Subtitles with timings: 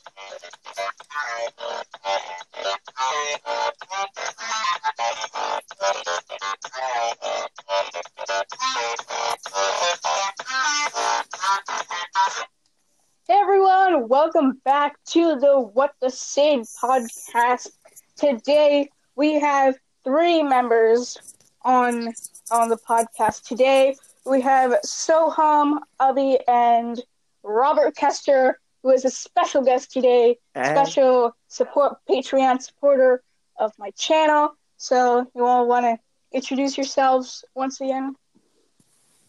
[15.37, 17.69] to the What the Sid podcast.
[18.17, 21.19] Today we have three members
[21.63, 22.13] on
[22.51, 23.43] on the podcast.
[23.45, 27.03] Today we have Soham, Abhi, and
[27.43, 30.65] Robert Kester, who is a special guest today, Hey.
[30.65, 33.23] special support Patreon supporter
[33.59, 34.57] of my channel.
[34.79, 35.99] So you all want to
[36.33, 38.15] introduce yourselves once again?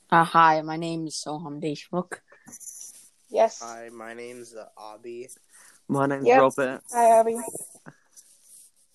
[0.10, 2.20] Uh, hi, my name is Soham Deshmukh.
[3.30, 3.60] Yes.
[3.62, 5.28] Hi, my name's uh, Abhi.
[5.90, 6.42] My name's Yep.
[6.42, 6.84] Robert.
[6.92, 7.42] Hi, Abhi.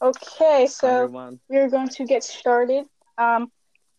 [0.03, 2.85] Okay, so we're going to get started.
[3.19, 3.51] Um,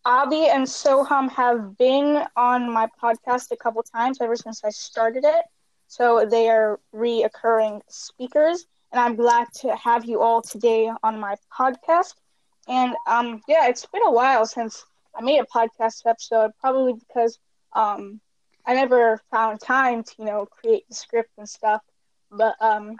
[0.06, 5.24] Abhi and Soham have been on my podcast a couple times ever since I started
[5.24, 5.44] it,
[5.88, 11.36] so they are reoccurring speakers, and I'm glad to have you all today on my
[11.58, 12.14] podcast.
[12.68, 14.84] And um, yeah, it's been a while since
[15.16, 17.38] I made a podcast episode, probably because
[17.72, 18.20] um,
[18.66, 21.80] I never found time to you know create the script and stuff.
[22.36, 22.96] But um,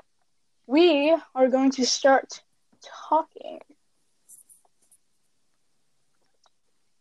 [0.66, 2.42] we are going to start
[3.08, 3.60] talking.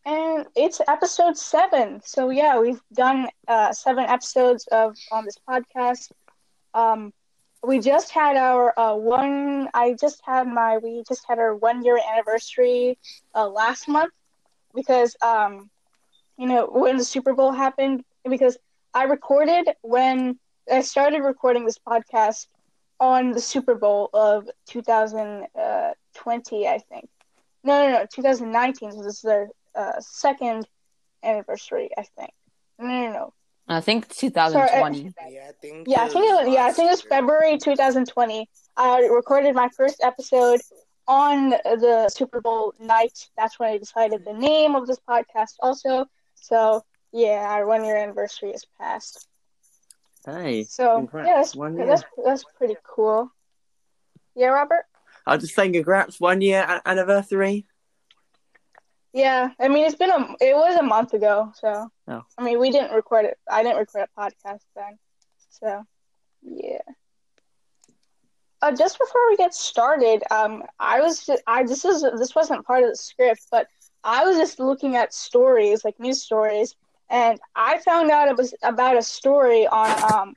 [0.05, 2.01] And it's episode seven.
[2.03, 6.11] So yeah, we've done uh, seven episodes of on this podcast.
[6.73, 7.13] Um,
[7.63, 9.69] we just had our uh, one.
[9.73, 10.77] I just had my.
[10.77, 12.97] We just had our one year anniversary
[13.33, 14.13] uh, last month
[14.75, 15.69] because um,
[16.37, 18.03] you know when the Super Bowl happened.
[18.27, 18.57] Because
[18.93, 20.39] I recorded when
[20.71, 22.47] I started recording this podcast
[22.99, 27.09] on the Super Bowl of 2020, I think.
[27.63, 28.91] No, no, no, 2019.
[28.91, 30.67] So this is their uh, second
[31.23, 32.31] anniversary, I think.
[32.79, 33.33] No, no, no.
[33.67, 35.13] I think 2020.
[35.29, 35.87] Yeah, I think.
[35.87, 38.49] Yeah, I think it was, yeah, I think it was February 2020.
[38.75, 40.59] I recorded my first episode
[41.07, 43.29] on the Super Bowl night.
[43.37, 45.55] That's when I decided the name of this podcast.
[45.61, 49.27] Also, so yeah, our one year anniversary is passed.
[50.25, 50.63] Hey.
[50.63, 51.85] So Congrats, yeah, that's one year.
[51.85, 53.31] that's that's pretty cool.
[54.35, 54.85] Yeah, Robert.
[55.25, 57.65] I'll just say congrats, one year anniversary.
[59.13, 62.21] Yeah, I mean it's been a it was a month ago, so Oh.
[62.37, 63.37] I mean we didn't record it.
[63.49, 64.97] I didn't record a podcast then,
[65.49, 65.83] so
[66.41, 66.79] yeah.
[68.61, 72.65] Uh, just before we get started, um, I was just, I this is this wasn't
[72.65, 73.67] part of the script, but
[74.05, 76.75] I was just looking at stories like news stories,
[77.13, 80.35] and I found out it was about a story on um,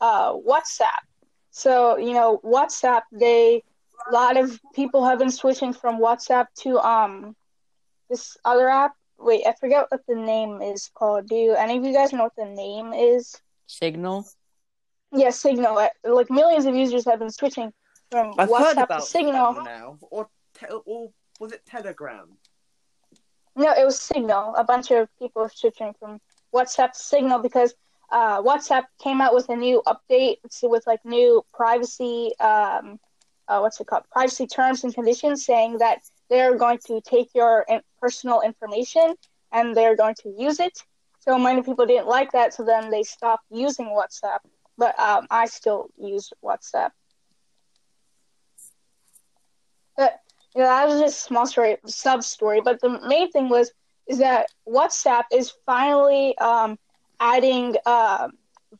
[0.00, 1.02] uh, WhatsApp.
[1.50, 3.62] So you know WhatsApp, they
[4.08, 7.36] a lot of people have been switching from WhatsApp to um
[8.08, 8.92] this other app.
[9.18, 11.28] Wait, I forget what the name is called.
[11.28, 13.36] Do you, any of you guys know what the name is?
[13.68, 14.26] Signal.
[15.14, 15.78] Yeah, Signal.
[15.78, 15.88] Uh,
[16.18, 17.72] Like millions of users have been switching
[18.10, 19.62] from I've WhatsApp heard to Signal.
[19.62, 19.98] now.
[20.10, 20.28] Or,
[20.58, 22.28] te- or was it Telegram?
[23.54, 24.54] No, it was Signal.
[24.56, 26.20] A bunch of people switching from
[26.54, 27.74] WhatsApp to Signal because
[28.10, 32.98] uh, WhatsApp came out with a new update with like new privacy, um,
[33.48, 34.04] uh, what's it called?
[34.10, 35.98] Privacy terms and conditions, saying that
[36.30, 37.66] they're going to take your
[38.00, 39.14] personal information
[39.52, 40.78] and they're going to use it.
[41.20, 44.38] So many people didn't like that, so then they stopped using WhatsApp.
[44.76, 46.90] But um, I still use WhatsApp.
[49.96, 50.20] But
[50.54, 52.60] that was just a small story, sub story.
[52.60, 53.72] But the main thing was
[54.06, 56.78] is that WhatsApp is finally um,
[57.20, 58.28] adding uh,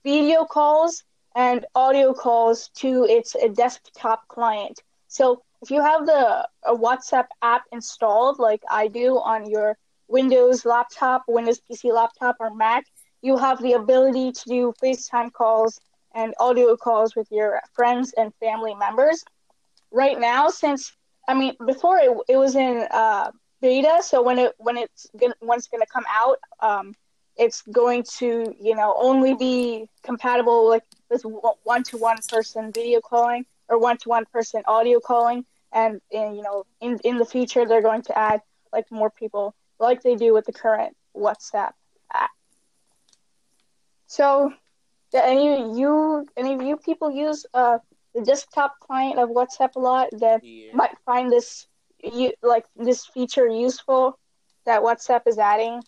[0.04, 4.82] video calls and audio calls to its uh, desktop client.
[5.08, 9.76] So if you have the WhatsApp app installed, like I do on your
[10.08, 12.84] Windows laptop, Windows PC laptop, or Mac,
[13.22, 15.80] you have the ability to do FaceTime calls
[16.14, 19.24] and audio calls with your friends and family members.
[19.90, 20.92] Right now, since
[21.28, 23.30] I mean, before it, it was in uh,
[23.60, 26.94] beta, so when it when it's gonna, when it's gonna come out, um,
[27.36, 31.24] it's going to you know only be compatible like with
[31.64, 36.42] one to one person video calling or one to one person audio calling, and, you
[36.42, 38.40] know in in the future they're going to add
[38.72, 41.72] like more people like they do with the current WhatsApp
[42.12, 42.30] app.
[44.06, 44.52] So,
[45.12, 47.78] do any you any of you people use uh
[48.14, 50.72] the desktop client of WhatsApp a lot that Yeah.
[50.74, 51.66] might find this
[52.02, 54.18] you like this feature useful
[54.66, 55.82] that WhatsApp is adding?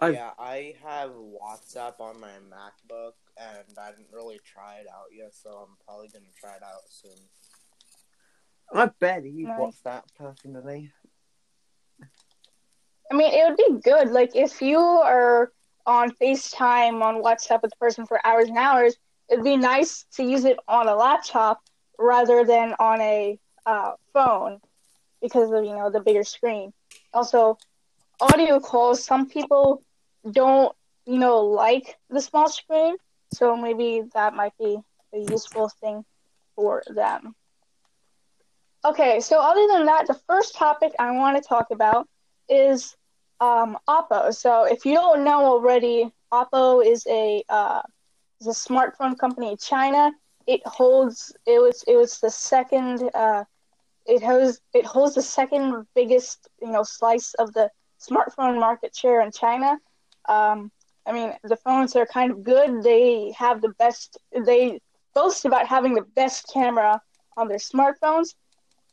[0.00, 5.12] I've- Yeah, I have WhatsApp on my MacBook, and I didn't really try it out
[5.12, 7.28] yet, so I'm probably gonna try it out soon.
[8.72, 9.82] I barely use Nice.
[9.82, 10.92] WhatsApp personally.
[13.10, 14.10] I mean, it would be good.
[14.10, 15.52] Like, if you are
[15.86, 18.96] on FaceTime on WhatsApp with the person for hours and hours,
[19.30, 21.62] it'd be nice to use it on a laptop
[21.98, 24.60] rather than on a uh, phone
[25.22, 26.72] because of, you know, the bigger screen.
[27.14, 27.56] Also,
[28.20, 29.82] audio calls, some people
[30.30, 30.74] don't,
[31.06, 32.96] you know, like the small screen,
[33.32, 34.78] so maybe that might be
[35.14, 36.04] a useful thing
[36.56, 37.34] for them.
[38.84, 42.08] Okay, so other than that, the first topic I want to talk about
[42.48, 42.96] is
[43.40, 44.34] um, Oppo.
[44.34, 47.82] So if you don't know already, Oppo is a uh,
[48.40, 50.12] is a smartphone company in China.
[50.46, 53.44] It holds it was it was the second uh,
[54.06, 57.70] it holds it holds the second biggest you know slice of the
[58.00, 59.78] smartphone market share in China.
[60.28, 60.70] Um,
[61.06, 62.82] I mean the phones are kind of good.
[62.82, 64.18] They have the best.
[64.46, 64.80] They
[65.14, 67.00] boast about having the best camera
[67.36, 68.34] on their smartphones.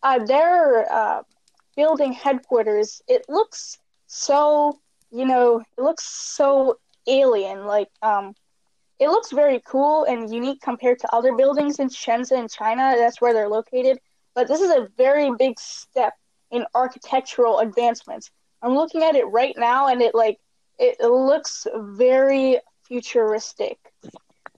[0.03, 1.23] Uh, their uh,
[1.75, 4.79] building headquarters, it looks so,
[5.11, 6.77] you know, it looks so
[7.07, 7.65] alien.
[7.65, 8.35] Like, um,
[8.99, 12.95] it looks very cool and unique compared to other buildings in Shenzhen, China.
[12.97, 13.99] That's where they're located.
[14.33, 16.13] But this is a very big step
[16.51, 18.31] in architectural advancements.
[18.61, 20.39] I'm looking at it right now, and it like
[20.79, 23.77] it, looks very futuristic.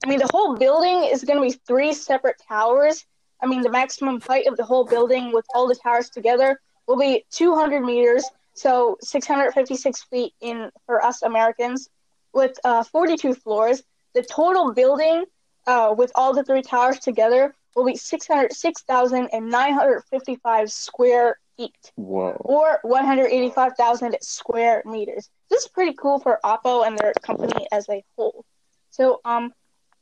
[0.04, 3.06] I mean, the whole building is going to be three separate towers.
[3.42, 6.98] I mean, the maximum height of the whole building with all the towers together will
[6.98, 11.90] be 200 meters, so 656 feet in for us Americans,
[12.34, 13.84] with uh, 42 floors.
[14.20, 15.24] The total building,
[15.66, 22.36] uh, with all the three towers together, will be 606,955 square feet, Whoa.
[22.42, 25.30] or 185,000 square meters.
[25.50, 28.44] This is pretty cool for Oppo and their company as a whole.
[28.90, 29.54] So, um,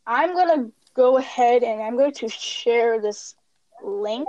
[0.07, 3.35] I'm gonna go ahead and I'm going to share this
[3.83, 4.27] link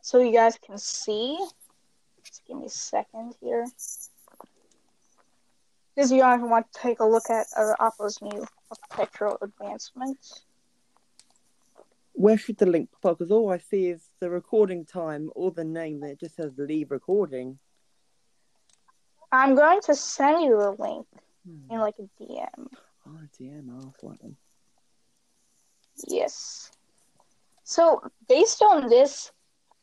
[0.00, 1.38] so you guys can see.
[2.24, 3.68] Just give me a second here.
[5.94, 10.44] Because you guys want to take a look at uh, Oppo's new architectural advancements.
[12.14, 13.18] Where should the link pop up?
[13.18, 16.90] Because all I see is the recording time or the name that just says leave
[16.90, 17.58] recording.
[19.30, 21.06] I'm going to send you the link
[21.44, 21.72] Hmm.
[21.74, 22.66] in like a DM.
[23.04, 24.36] Oh, a DM, I'll them.
[26.06, 26.70] Yes.
[27.64, 29.32] So, based on this,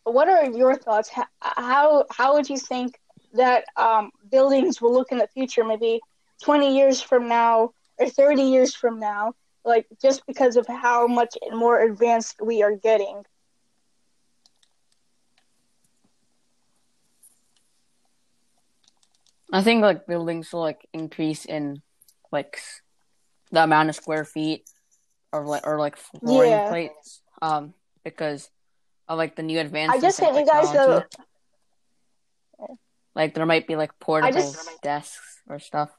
[0.03, 1.09] what are your thoughts?
[1.09, 2.97] How how, how would you think
[3.33, 5.65] that um, buildings will look in the future?
[5.65, 5.99] Maybe
[6.41, 9.33] twenty years from now or thirty years from now,
[9.65, 13.23] like just because of how much more advanced we are getting.
[19.51, 21.81] I think like buildings will like increase in
[22.31, 22.59] like
[23.51, 24.69] the amount of square feet
[25.33, 26.69] or like or like flooring Yeah.
[26.69, 27.21] plates.
[27.41, 27.73] Um,
[28.03, 28.49] because
[29.07, 30.03] of like the new advances.
[30.03, 31.05] I just sent you guys the.
[33.15, 35.89] like there might be like portable just- desks or stuff.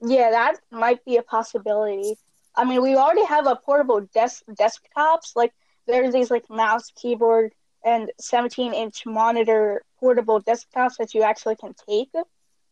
[0.00, 2.16] Yeah, that might be a possibility.
[2.54, 5.34] I mean, we already have a portable desk desktops.
[5.34, 5.52] Like
[5.86, 7.52] there's these like mouse, keyboard,
[7.84, 12.10] and 17-inch monitor portable desktops that you actually can take,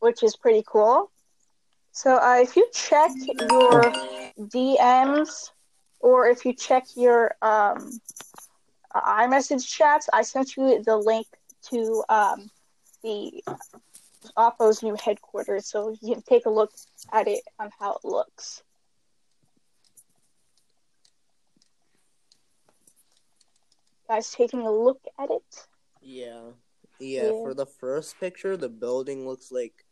[0.00, 1.10] which is pretty cool.
[1.92, 3.82] So uh, if you check your
[4.38, 5.50] DMs
[6.00, 7.92] or if you check your um,
[8.94, 11.26] iMessage chats, I sent you the link
[11.70, 12.50] to um,
[13.02, 13.44] the
[14.36, 16.72] Oppo's new headquarters, so you can take a look
[17.12, 18.62] at it on how it looks.
[24.08, 25.66] Guys, taking a look at it.
[26.02, 26.40] Yeah.
[26.98, 27.24] yeah.
[27.24, 27.30] Yeah.
[27.42, 29.84] For the first picture, the building looks like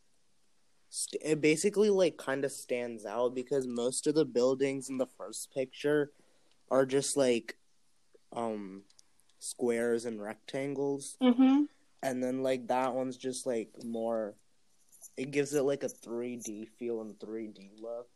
[0.90, 5.06] st- it basically like kind of stands out because most of the buildings in the
[5.06, 6.12] first picture
[6.70, 7.56] are just like
[8.34, 8.82] um
[9.38, 11.62] squares and rectangles Mm-hmm.
[12.02, 14.34] And then like that one's just like more
[15.16, 18.08] it gives it like a 3D feel and 3D look.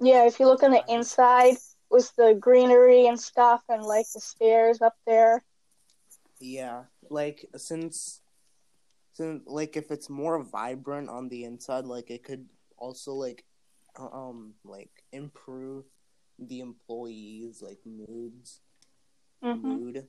[0.00, 1.56] Yeah, if you look on the inside
[1.90, 5.44] with the greenery and stuff and like the stairs up there.
[6.40, 8.20] Yeah, like since
[9.12, 12.46] since like if it's more vibrant on the inside, like it could
[12.76, 13.44] also like
[13.98, 15.84] uh, um like improve
[16.38, 18.60] the employees like moods
[19.44, 19.68] Mm-hmm.
[19.68, 20.08] mood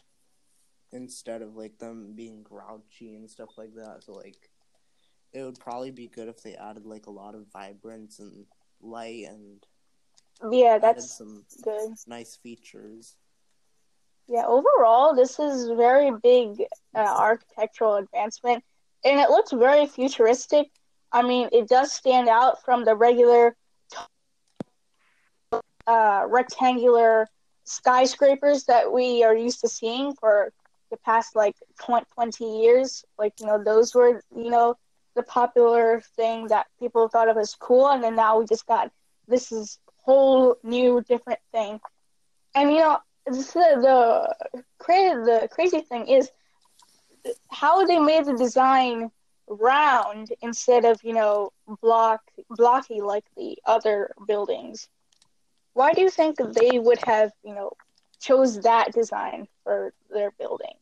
[0.94, 4.04] instead of like them being grouchy and stuff like that.
[4.04, 4.50] So like
[5.34, 8.46] it would probably be good if they added like a lot of vibrance and
[8.82, 9.66] light and
[10.52, 11.96] Yeah, that's some good.
[12.08, 13.16] nice features.
[14.28, 16.62] Yeah, overall, this is very big
[16.96, 18.64] uh, architectural advancement,
[19.04, 20.70] and it looks very futuristic.
[21.12, 23.56] I mean, it does stand out from the regular
[25.88, 27.28] uh, rectangular
[27.66, 30.54] skyscrapers that we are used to seeing for
[30.94, 33.06] the past like 20, 20 years.
[33.18, 34.76] Like you know, those were you know
[35.16, 38.92] the popular thing that people thought of as cool, and then now we just got
[39.28, 41.80] this is whole new different thing.
[42.56, 46.32] And you know, this, the the crazy the crazy thing is
[47.52, 49.12] how they made the design
[49.48, 54.88] round instead of you know block blocky like the other buildings.
[55.74, 57.72] Why do you think they would have you know
[58.20, 60.76] chose that design for their building?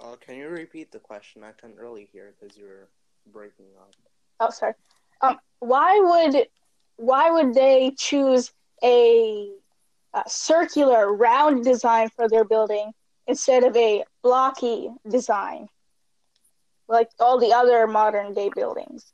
[0.00, 1.42] Uh, can you repeat the question?
[1.42, 2.88] I couldn't really hear because you were
[3.32, 3.92] breaking up.
[4.40, 4.74] Oh, sorry.
[5.20, 6.46] Um, why would
[6.96, 8.52] why would they choose
[8.82, 9.50] a,
[10.14, 12.92] a circular round design for their building
[13.26, 15.68] instead of a blocky design
[16.88, 19.12] like all the other modern day buildings?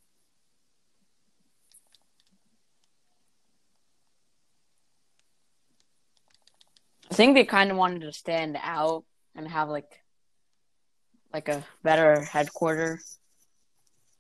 [7.11, 10.04] I think they kind of wanted to stand out and have like
[11.35, 13.01] like a better headquarter.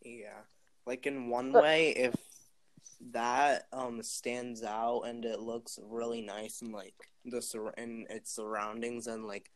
[0.04, 0.40] Yeah,
[0.84, 2.14] like in one But- way, if
[3.12, 6.94] that um stands out and it looks really nice and like
[7.26, 9.50] the sur- and its surroundings and like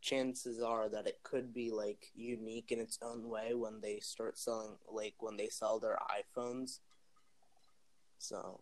[0.00, 4.38] chances are that it could be like unique in its own way when they start
[4.38, 6.80] selling like when they sell their iPhones.
[8.18, 8.60] So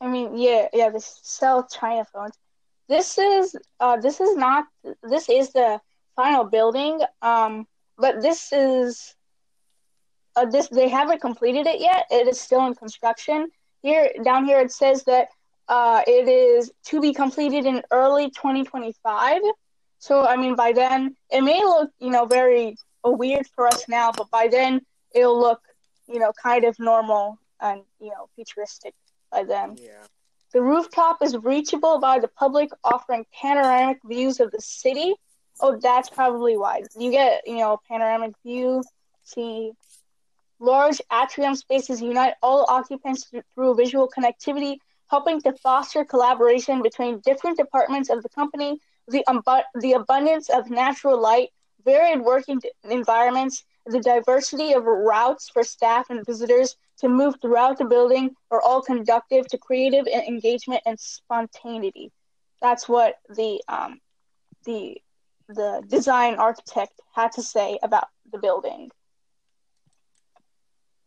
[0.00, 2.34] I mean, yeah, yeah, they sell China phones.
[2.88, 4.66] This is uh this is not
[5.04, 5.80] this is the
[6.16, 7.00] final building.
[7.22, 7.66] Um
[7.98, 9.14] but this is
[10.36, 12.06] uh this they haven't completed it yet.
[12.10, 13.48] It is still in construction.
[13.82, 15.28] Here down here it says that
[15.68, 19.42] uh it is to be completed in early 2025.
[19.98, 23.88] So I mean by then it may look, you know, very uh, weird for us
[23.88, 24.80] now, but by then
[25.14, 25.60] it'll look,
[26.08, 28.94] you know, kind of normal and, you know, futuristic
[29.30, 29.76] by then.
[29.80, 30.02] yeah,
[30.52, 35.14] The rooftop is reachable by the public, offering panoramic views of the city.
[35.62, 36.82] Oh, that's probably why.
[36.98, 38.82] You get, you know, panoramic view,
[39.22, 39.72] see
[40.58, 44.78] large atrium spaces unite all occupants through visual connectivity,
[45.08, 48.80] helping to foster collaboration between different departments of the company.
[49.08, 51.50] The, umbu- the abundance of natural light,
[51.84, 57.84] varied working environments, the diversity of routes for staff and visitors to move throughout the
[57.84, 62.10] building are all conductive to creative engagement and spontaneity.
[62.60, 64.00] That's what the um,
[64.64, 64.98] the
[65.48, 68.90] the design architect had to say about the building.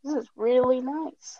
[0.03, 1.39] This is really nice.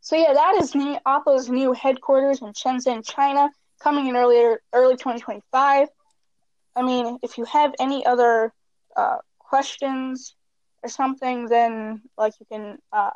[0.00, 3.50] So yeah, that is new, Oppo's new headquarters in Shenzhen, China,
[3.80, 5.88] coming in earlier early 2025.
[6.76, 8.52] I mean, if you have any other
[8.96, 10.34] uh, questions
[10.82, 13.10] or something, then like you can uh,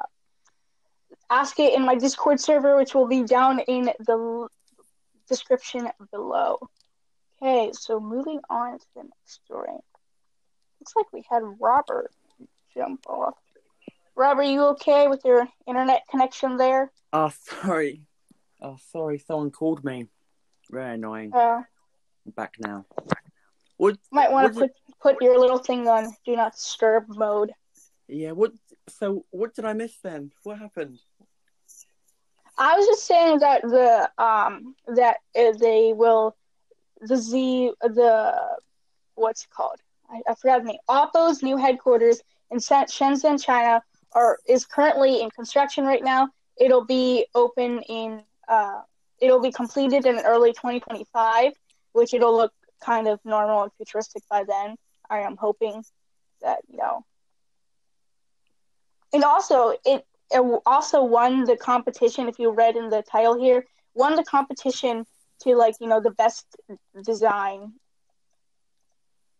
[1.31, 4.49] ask it in my Discord server, which will be down in the
[5.29, 6.59] description below.
[7.43, 9.71] Okay, so moving on to the next story.
[10.81, 12.13] Looks like we had Robert
[12.75, 13.35] jump off.
[14.17, 16.93] Rob, are you okay with your internet connection there?
[17.13, 18.07] Oh, sorry.
[18.61, 19.19] Oh, sorry.
[19.19, 20.09] Someone called me.
[20.71, 21.33] Very annoying.
[21.35, 21.63] Uh,
[22.27, 22.85] I'm back now.
[23.77, 23.99] What?
[24.13, 24.71] might want to put
[25.03, 27.53] put your little thing on do not disturb mode.
[28.09, 28.31] yeah.
[28.31, 28.53] What?
[28.89, 30.31] So, what did I miss then?
[30.45, 30.99] What happened?
[32.57, 36.37] I was just saying that the um that uh, they will
[37.01, 38.35] the Z the
[39.15, 39.81] what's it called?
[40.11, 40.79] I, I forgot the name.
[40.89, 42.21] Oppo's new headquarters
[42.51, 43.83] in Shenzhen, China,
[44.13, 46.29] are is currently in construction right now.
[46.57, 48.81] It'll be open in uh
[49.21, 51.53] it'll be completed in early 2025,
[51.93, 54.77] which it'll look kind of normal and futuristic by then.
[55.09, 55.85] I am hoping
[56.43, 57.05] that you know.
[59.13, 62.29] And also, it it also won the competition.
[62.29, 65.07] If you read in the title here, won the competition
[65.45, 66.47] to like you know the best
[67.05, 67.73] design.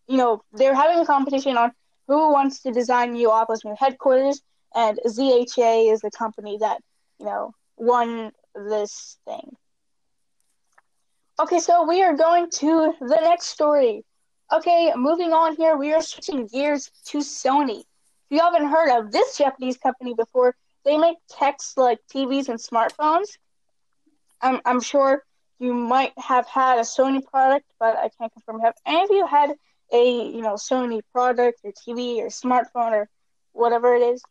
[0.07, 1.73] You know they're having a competition on
[2.07, 4.43] who wants to design new Oppo's new headquarters,
[4.75, 6.81] and ZHA is the company that
[7.19, 9.57] you know won this thing.
[11.41, 14.05] Okay, so we are going to the next story.
[14.53, 17.81] Okay, moving on here, we are switching gears to Sony.
[17.81, 22.59] If you haven't heard of this Japanese company before, they make techs like TVs and
[22.59, 23.39] smartphones.
[24.41, 25.25] I'm I'm sure
[25.65, 28.61] you might have had a Sony product, but I can't confirm.
[28.61, 29.55] Have any of you had
[29.93, 33.09] a you know Sony product or TV or smartphone or
[33.53, 34.23] whatever it is?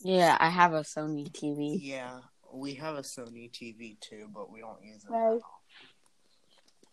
[0.00, 1.78] Yeah, I have a Sony TV.
[1.82, 2.20] yeah,
[2.52, 5.10] we have a Sony TV too, but we don't use it.
[5.10, 5.20] Right.
[5.20, 5.42] that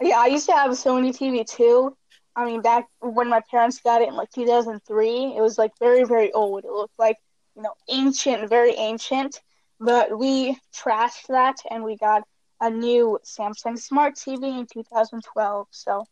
[0.01, 0.09] often.
[0.09, 1.95] Yeah, I used to have a Sony TV too.
[2.35, 6.03] I mean, back when my parents got it in like 2003, it was like very,
[6.03, 6.65] very old.
[6.65, 7.17] It looked like,
[7.55, 9.39] you know, ancient, very ancient.
[9.79, 12.23] But we trashed that and we got
[12.61, 15.67] a new Samsung Smart TV in 2012.
[15.71, 16.05] So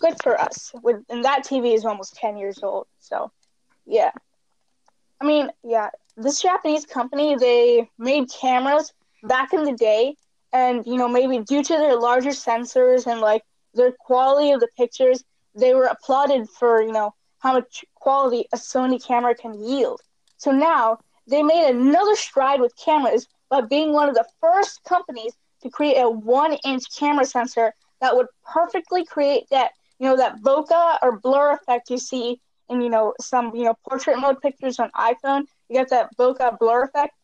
[0.00, 0.72] good for us.
[0.82, 2.86] With and that TV is almost 10 years old.
[2.98, 3.30] So
[3.86, 4.12] yeah.
[5.20, 10.16] I mean, yeah, this Japanese company they made cameras back in the day,
[10.52, 13.42] and you know maybe due to their larger sensors and like
[13.74, 15.22] their quality of the pictures,
[15.54, 20.00] they were applauded for you know how much quality a Sony camera can yield.
[20.36, 25.34] So now they made another stride with cameras by being one of the first companies
[25.62, 30.98] to create a one-inch camera sensor that would perfectly create that you know that bokeh
[31.02, 34.90] or blur effect you see in you know some you know portrait mode pictures on
[34.96, 35.42] iPhone.
[35.68, 37.14] You get that bokeh blur effect.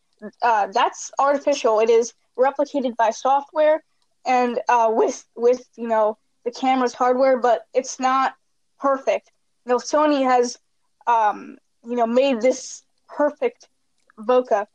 [0.41, 1.79] Uh, that's artificial.
[1.79, 3.83] It is replicated by software
[4.25, 8.35] and uh, with with you know the camera's hardware, but it's not
[8.79, 9.31] perfect.
[9.65, 10.57] You know, Sony has
[11.07, 13.69] um, you know made this perfect
[14.19, 14.67] bokeh.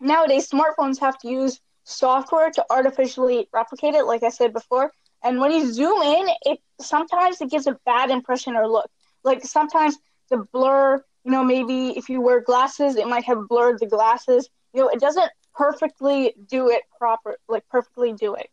[0.00, 4.92] Nowadays, smartphones have to use software to artificially replicate it, like I said before.
[5.22, 8.90] And when you zoom in, it sometimes it gives a bad impression or look.
[9.22, 9.98] Like sometimes
[10.30, 14.48] the blur, you know, maybe if you wear glasses, it might have blurred the glasses.
[14.72, 18.48] You know, it doesn't perfectly do it proper, like perfectly do it.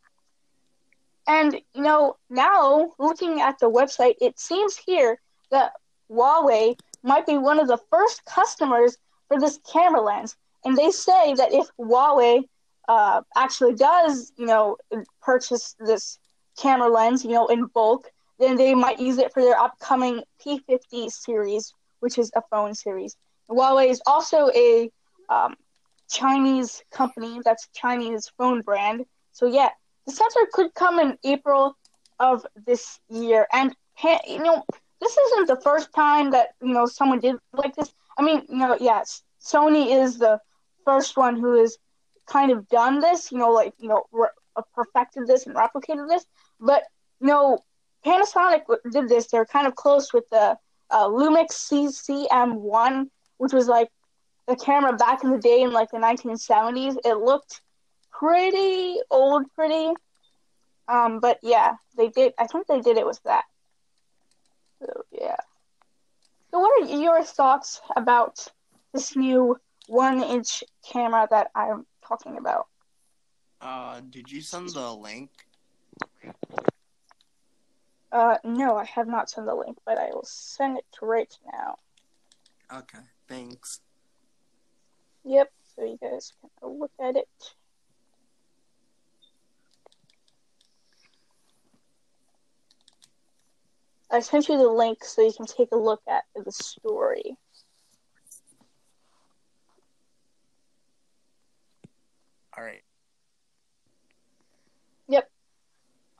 [1.28, 5.20] And you know, now looking at the website, it seems here
[5.52, 5.74] that
[6.10, 10.36] Huawei might be one of the first customers for this camera lens.
[10.66, 12.44] And they say that if Huawei
[12.88, 14.78] uh, actually does, you know,
[15.22, 16.20] purchase this
[16.58, 21.12] camera lens, you know, in bulk, then they might use it for their upcoming P50
[21.12, 23.16] series, which is a phone series.
[23.50, 24.90] Huawei is also a
[25.30, 25.56] um,
[26.10, 29.06] Chinese company that's Chinese phone brand.
[29.32, 29.70] So yeah,
[30.06, 31.78] the sensor could come in April
[32.20, 34.64] of this year, and you know,
[35.02, 37.94] this isn't the first time that you know someone did like this.
[38.18, 40.40] I mean, you know, yes, Sony is the
[40.86, 41.78] first one who has
[42.28, 43.32] kind of done this.
[43.32, 44.28] You know, like you know, re-
[44.74, 46.26] perfected this and replicated this.
[46.60, 46.84] But
[47.20, 47.60] you know,
[48.06, 49.28] Panasonic did this.
[49.28, 50.58] They're kind of close with the
[50.90, 53.90] uh, Lumix CCM1, which was like
[54.48, 56.98] the camera back in the day in like the 1970s.
[57.04, 57.62] It looked
[58.12, 59.94] pretty old, pretty.
[60.88, 62.34] Um, but yeah, they did.
[62.38, 63.44] I think they did it with that.
[64.80, 65.38] So yeah.
[66.52, 68.48] So what are your thoughts about
[68.94, 72.68] this new one-inch camera that I'm talking about?
[73.60, 75.30] Uh, did you send the link?
[78.12, 81.78] Uh, no, I have not sent the link, but I will send it right now.
[82.72, 83.82] Okay, thanks.
[85.26, 87.28] Yep, so you guys can look at it.
[94.10, 97.38] I sent you the link so you can take a look at the story.
[102.58, 102.82] All right.
[105.10, 105.30] Yep.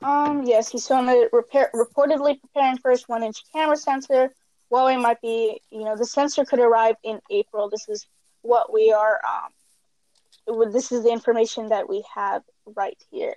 [0.02, 0.44] Um.
[0.44, 4.30] Yes, he's it repair, reportedly preparing for his one-inch camera sensor.
[4.70, 7.68] Huawei might be, you know, the sensor could arrive in April.
[7.68, 8.06] This is
[8.42, 9.20] what we are.
[9.26, 10.72] Um.
[10.72, 12.42] This is the information that we have
[12.74, 13.34] right here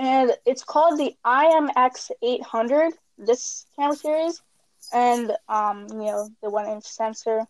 [0.00, 2.94] and it's called the IMX 800.
[3.18, 4.40] This camera series,
[4.94, 7.44] and um, you know the one-inch sensor.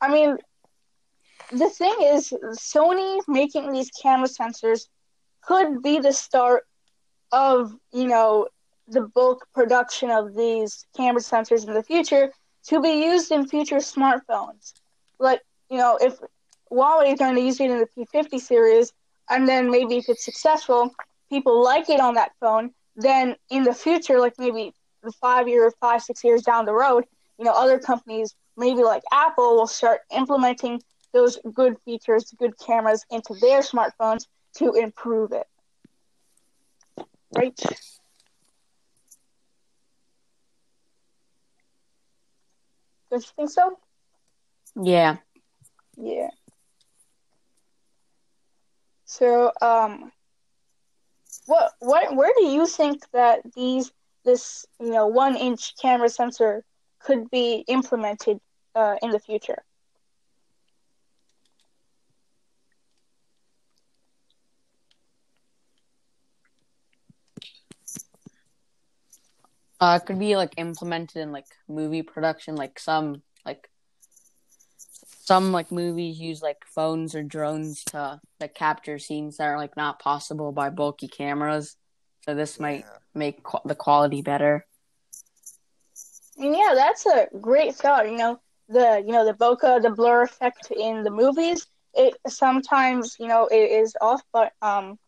[0.00, 0.38] I mean,
[1.52, 4.86] the thing is, Sony making these camera sensors
[5.42, 6.66] could be the start
[7.32, 8.48] of you know
[8.88, 12.32] the bulk production of these camera sensors in the future
[12.64, 14.74] to be used in future smartphones.
[15.18, 16.18] Like you know, if
[16.70, 18.92] Huawei is going to use it in the P50 series,
[19.28, 20.94] and then maybe if it's successful,
[21.28, 25.72] people like it on that phone, then in the future, like maybe the five year,
[25.80, 27.04] five, six years down the road,
[27.38, 30.80] you know, other companies, maybe like Apple, will start implementing
[31.12, 35.46] those good features, good cameras into their smartphones to improve it.
[37.36, 37.58] Right?
[43.10, 43.78] Don't you think so?
[44.80, 45.16] Yeah.
[45.96, 46.30] Yeah.
[49.04, 50.12] So, um,
[51.46, 53.90] what what where do you think that these
[54.24, 56.64] this you know one inch camera sensor
[57.00, 58.38] could be implemented
[58.74, 59.62] uh, in the future?
[69.80, 73.70] Uh, it could be like implemented in like movie production, like some like
[75.30, 79.76] some like movies use like phones or drones to like capture scenes that are like
[79.76, 81.76] not possible by bulky cameras.
[82.24, 84.66] So this might make qu- the quality better.
[86.38, 88.10] I mean, yeah, that's a great thought.
[88.10, 91.66] You know, the you know the bokeh, the blur effect in the movies.
[91.94, 94.98] it sometimes you know it is off, but um,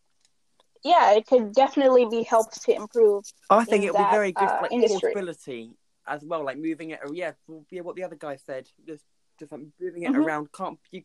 [0.83, 3.23] yeah, it could definitely be helped to improve.
[3.49, 5.13] I think it would be very good uh, for like industry.
[5.13, 5.71] portability
[6.07, 6.99] as well, like moving it.
[7.11, 7.31] Yeah,
[7.69, 9.03] yeah, what the other guy said, just
[9.39, 10.25] just like moving it Mhm.
[10.25, 10.51] around.
[10.53, 11.03] Can't you?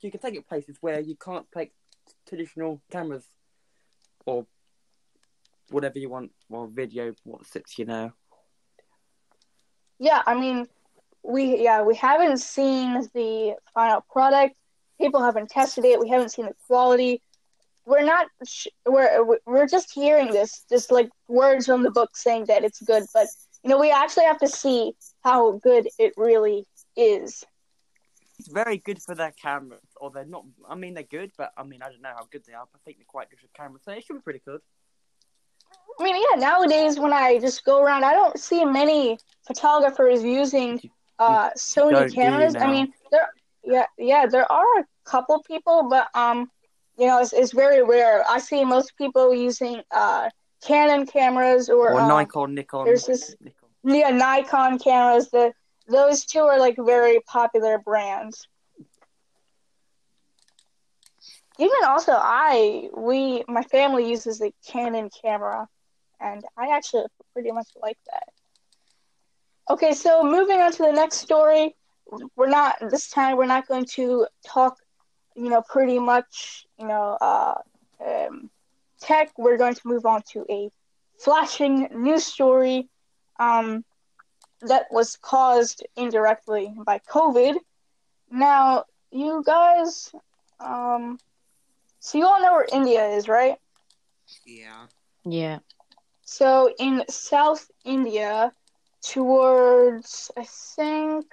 [0.00, 1.72] You can take it places where you can't take
[2.26, 3.26] traditional cameras
[4.26, 4.46] or
[5.70, 8.12] whatever you want, or video, what sits you know.
[9.98, 10.66] Yeah, I mean,
[11.22, 14.54] we yeah we haven't seen the final product.
[15.00, 16.00] People haven't tested it.
[16.00, 17.20] We haven't seen the quality.
[17.88, 18.26] We're not.
[18.46, 22.82] Sh- we're we're just hearing this, just like words from the book saying that it's
[22.82, 23.04] good.
[23.14, 23.28] But
[23.62, 24.92] you know, we actually have to see
[25.24, 27.44] how good it really is.
[28.38, 30.44] It's very good for their cameras, or they're not.
[30.68, 32.66] I mean, they're good, but I mean, I don't know how good they are.
[32.70, 34.60] But I think they're quite good for cameras, so it should be pretty good.
[35.98, 36.38] I mean, yeah.
[36.38, 40.78] Nowadays, when I just go around, I don't see many photographers using
[41.18, 42.54] uh, Sony don't, do you cameras.
[42.54, 43.28] I mean, there,
[43.64, 46.50] yeah, yeah, there are a couple people, but um,
[46.98, 48.24] you know, it's, it's very rare.
[48.28, 50.30] I see most people using uh
[50.66, 53.68] Canon cameras or, Or uh, Nikon, Nikon, there's this- Nikon.
[53.84, 55.30] yeah, Nikon cameras.
[55.30, 55.52] The
[55.88, 58.46] those two are like very popular brands.
[61.58, 65.66] Even also, I we my family uses a Canon camera,
[66.20, 68.28] and I actually pretty much like that.
[69.70, 71.74] Okay, so moving on to the next story,
[72.36, 73.36] we're not this time.
[73.36, 74.78] We're not going to talk,
[75.38, 77.54] you know, pretty much, you know, uh,
[78.04, 78.50] um,
[79.00, 79.32] tech.
[79.38, 80.70] We're going to move on to a
[81.18, 82.88] flashing news story.
[83.38, 83.84] Um,
[84.62, 87.56] that was caused indirectly by COVID.
[88.30, 90.12] Now, you guys,
[90.60, 91.18] um,
[92.00, 93.56] so you all know where India is, right?
[94.44, 94.86] Yeah.
[95.24, 95.58] Yeah.
[96.24, 98.52] So in South India,
[99.02, 101.24] towards I think,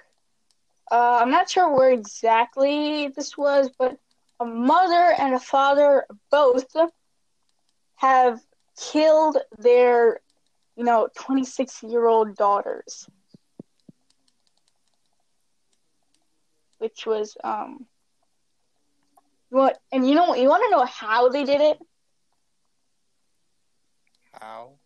[0.90, 3.98] uh, I'm not sure where exactly this was, but
[4.40, 6.74] a mother and a father both
[7.96, 8.40] have
[8.76, 10.20] killed their,
[10.76, 13.08] you know, 26 year old daughters.
[16.78, 17.86] Which was, um,
[19.50, 21.78] what, and you know, you want to know how they did it?
[24.32, 24.78] How?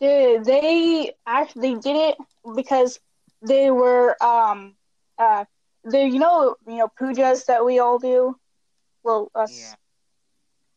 [0.00, 2.16] They, they actually did it
[2.54, 3.00] because
[3.42, 4.76] they were um
[5.18, 5.44] uh
[5.90, 8.36] they you know you know pujas that we all do.
[9.02, 9.70] Well, us.
[9.70, 9.76] Yeah.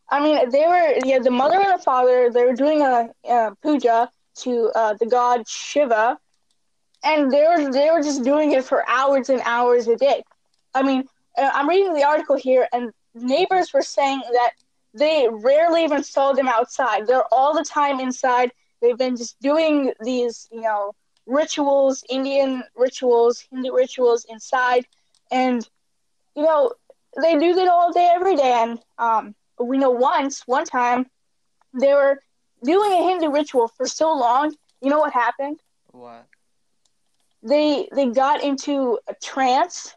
[0.09, 3.55] I mean, they were yeah the mother and the father they were doing a, a
[3.61, 4.09] puja
[4.43, 6.17] to uh, the god Shiva,
[7.03, 10.23] and they were they were just doing it for hours and hours a day.
[10.73, 11.03] I mean,
[11.37, 14.51] uh, I'm reading the article here, and neighbors were saying that
[14.93, 17.07] they rarely even saw them outside.
[17.07, 18.51] They're all the time inside.
[18.81, 20.93] They've been just doing these, you know,
[21.25, 24.85] rituals, Indian rituals, Hindu rituals inside,
[25.31, 25.67] and
[26.35, 26.71] you know,
[27.21, 28.53] they do that all day, every day.
[28.53, 31.05] And um, we know once, one time,
[31.73, 32.19] they were
[32.63, 34.53] doing a Hindu ritual for so long.
[34.81, 35.59] You know what happened?
[35.91, 36.25] What?
[37.41, 39.95] They they got into a trance,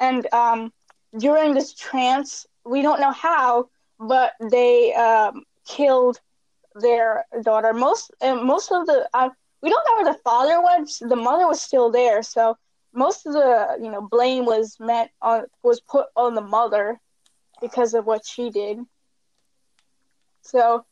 [0.00, 0.72] and um,
[1.18, 6.20] during this trance, we don't know how, but they um, killed
[6.74, 7.72] their daughter.
[7.72, 9.30] Most uh, most of the uh,
[9.62, 10.98] we don't know where the father was.
[11.00, 12.56] The mother was still there, so
[12.92, 17.00] most of the you know blame was meant on was put on the mother
[17.60, 18.78] because of what she did.
[20.42, 20.84] So,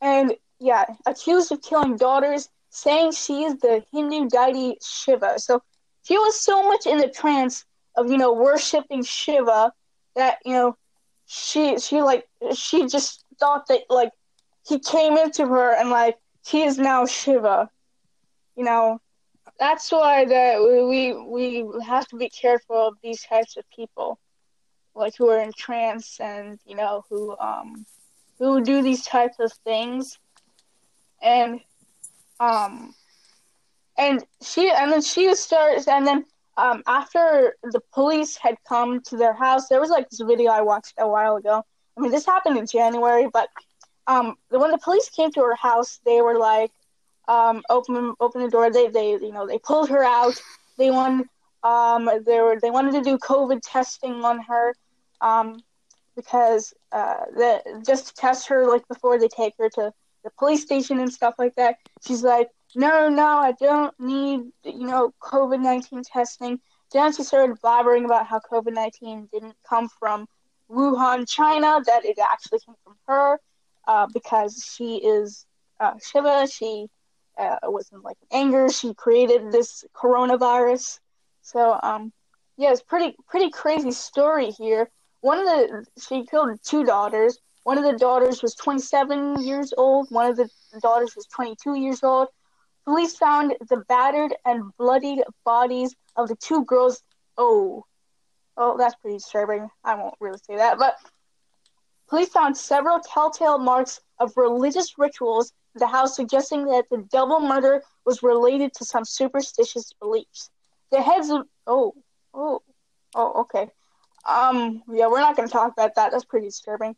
[0.00, 5.38] and yeah, accused of killing daughters, saying she is the Hindu deity Shiva.
[5.38, 5.62] So
[6.02, 7.64] she was so much in the trance
[7.96, 9.72] of you know worshiping Shiva
[10.14, 10.76] that you know
[11.26, 14.12] she she like she just thought that like
[14.66, 17.70] he came into her and like he is now Shiva.
[18.56, 19.00] You know,
[19.58, 24.18] that's why that we we have to be careful of these types of people,
[24.94, 27.86] like who are in trance and you know who um
[28.38, 30.18] who do these types of things,
[31.22, 31.60] and
[32.40, 32.94] um
[33.98, 36.24] and she and then she starts and then
[36.56, 40.62] um after the police had come to their house, there was like this video I
[40.62, 41.62] watched a while ago.
[41.96, 43.48] I mean, this happened in January, but
[44.06, 46.72] um when the police came to her house, they were like
[47.28, 48.70] um, open open the door.
[48.70, 50.40] They they you know they pulled her out.
[50.78, 51.26] They wanted
[51.62, 54.74] um they were they wanted to do COVID testing on her,
[55.20, 55.58] um
[56.14, 59.92] because uh the just to test her like before they take her to
[60.24, 61.76] the police station and stuff like that.
[62.06, 66.60] She's like, no no I don't need you know COVID nineteen testing.
[66.92, 70.26] Then she started blabbering about how COVID nineteen didn't come from
[70.70, 71.80] Wuhan, China.
[71.86, 73.40] That it actually came from her,
[73.88, 75.46] uh, because she is
[75.80, 76.46] uh, Shiva.
[76.46, 76.88] She
[77.38, 78.68] uh, was in like anger.
[78.68, 80.98] She created this coronavirus.
[81.42, 82.12] So um,
[82.56, 84.90] yeah, it's pretty pretty crazy story here.
[85.20, 87.38] One of the she killed two daughters.
[87.64, 90.08] One of the daughters was 27 years old.
[90.10, 90.48] One of the
[90.80, 92.28] daughters was 22 years old.
[92.84, 97.02] Police found the battered and bloodied bodies of the two girls.
[97.36, 97.84] Oh,
[98.56, 99.68] oh, that's pretty disturbing.
[99.82, 100.96] I won't really say that, but
[102.08, 107.82] police found several telltale marks of religious rituals the house, suggesting that the double murder
[108.04, 110.50] was related to some superstitious beliefs.
[110.90, 111.94] The heads of oh,
[112.34, 112.62] oh,
[113.14, 113.68] oh, okay.
[114.24, 116.12] Um, yeah, we're not gonna talk about that.
[116.12, 116.96] That's pretty disturbing.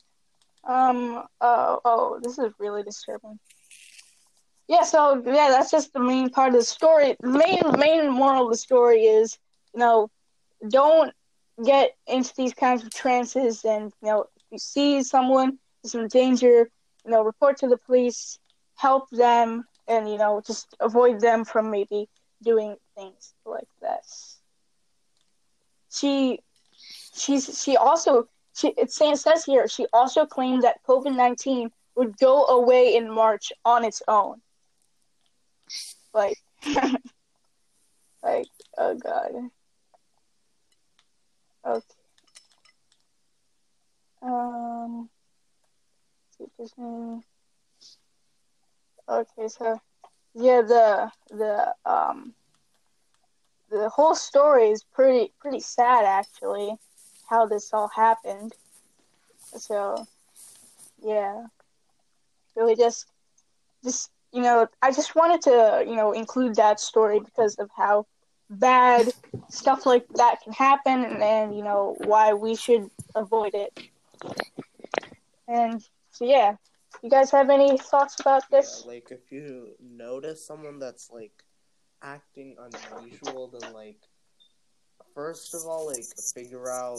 [0.64, 3.38] Um, oh, oh, this is really disturbing.
[4.68, 7.16] Yeah, so yeah, that's just the main part of the story.
[7.20, 9.38] The main main moral of the story is,
[9.74, 10.10] you know,
[10.68, 11.12] don't
[11.64, 16.08] get into these kinds of trances, and you know, if you see someone is in
[16.08, 16.68] danger,
[17.04, 18.38] you know, report to the police,
[18.78, 22.08] help them, and you know, just avoid them from maybe
[22.42, 24.38] doing things like this.
[25.90, 26.40] She,
[27.14, 32.46] she's she also she it says here she also claimed that COVID nineteen would go
[32.46, 34.40] away in March on its own.
[36.14, 36.38] Like,
[38.22, 38.46] like,
[38.78, 39.50] oh god.
[41.66, 41.82] Okay.
[44.22, 45.10] Um.
[49.08, 49.80] Okay, so
[50.34, 52.34] yeah, the the um
[53.70, 56.74] the whole story is pretty pretty sad actually,
[57.28, 58.54] how this all happened.
[59.56, 60.06] So,
[61.02, 61.46] yeah,
[62.54, 63.06] really just
[63.82, 68.06] just you know, I just wanted to, you know, include that story because of how
[68.50, 69.12] bad
[69.48, 73.88] stuff like that can happen and, and you know, why we should avoid it.
[75.46, 76.56] And so, yeah.
[77.02, 78.82] You guys have any thoughts about this?
[78.84, 81.44] Yeah, like, if you notice someone that's, like,
[82.02, 84.00] acting unusual, then, like,
[85.14, 86.98] first of all, like, figure out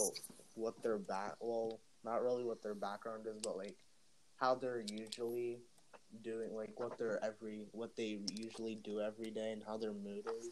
[0.54, 3.76] what their back, well, not really what their background is, but, like,
[4.36, 5.58] how they're usually
[6.22, 10.24] doing like what they're every what they usually do every day and how their mood
[10.40, 10.50] is,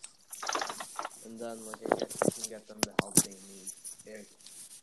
[1.24, 3.68] and then like I guess you can get them the help they need
[4.06, 4.26] if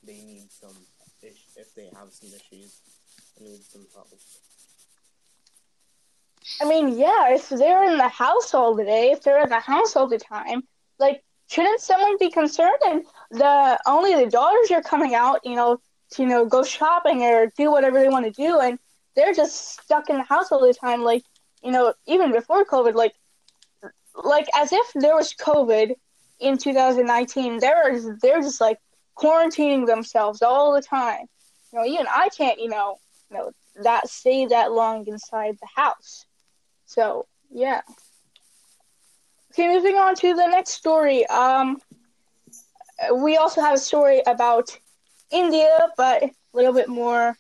[0.05, 0.75] they need some
[1.21, 2.81] ish if they have some issues
[3.37, 4.07] and need some help.
[6.61, 9.59] I mean, yeah, if they're in the house all the day, if they're in the
[9.59, 10.63] house all the time,
[10.99, 12.79] like shouldn't someone be concerned?
[12.85, 15.79] And the only the daughters are coming out, you know,
[16.11, 18.79] to you know go shopping or do whatever they want to do, and
[19.15, 21.03] they're just stuck in the house all the time.
[21.03, 21.23] Like,
[21.63, 23.15] you know, even before COVID, like,
[24.23, 25.95] like as if there was COVID
[26.39, 27.59] in 2019.
[27.59, 28.77] They're they're just like
[29.17, 31.25] quarantining themselves all the time.
[31.71, 32.97] You know, even I can't, you know,
[33.35, 33.51] know
[33.83, 36.25] that stay that long inside the house.
[36.85, 37.81] So yeah.
[39.51, 41.25] Okay, moving on to the next story.
[41.27, 41.79] Um,
[43.15, 44.77] we also have a story about
[45.31, 47.37] India, but a little bit more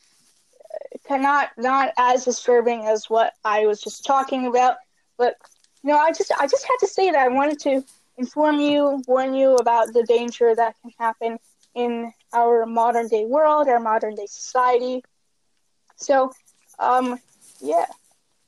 [1.07, 4.77] cannot not as disturbing as what I was just talking about.
[5.17, 5.35] But
[5.83, 7.83] you know, I just I just had to say that I wanted to
[8.17, 11.37] inform you, warn you about the danger that can happen
[11.75, 15.03] in our modern day world, our modern day society.
[15.95, 16.31] So,
[16.79, 17.19] um,
[17.59, 17.85] yeah.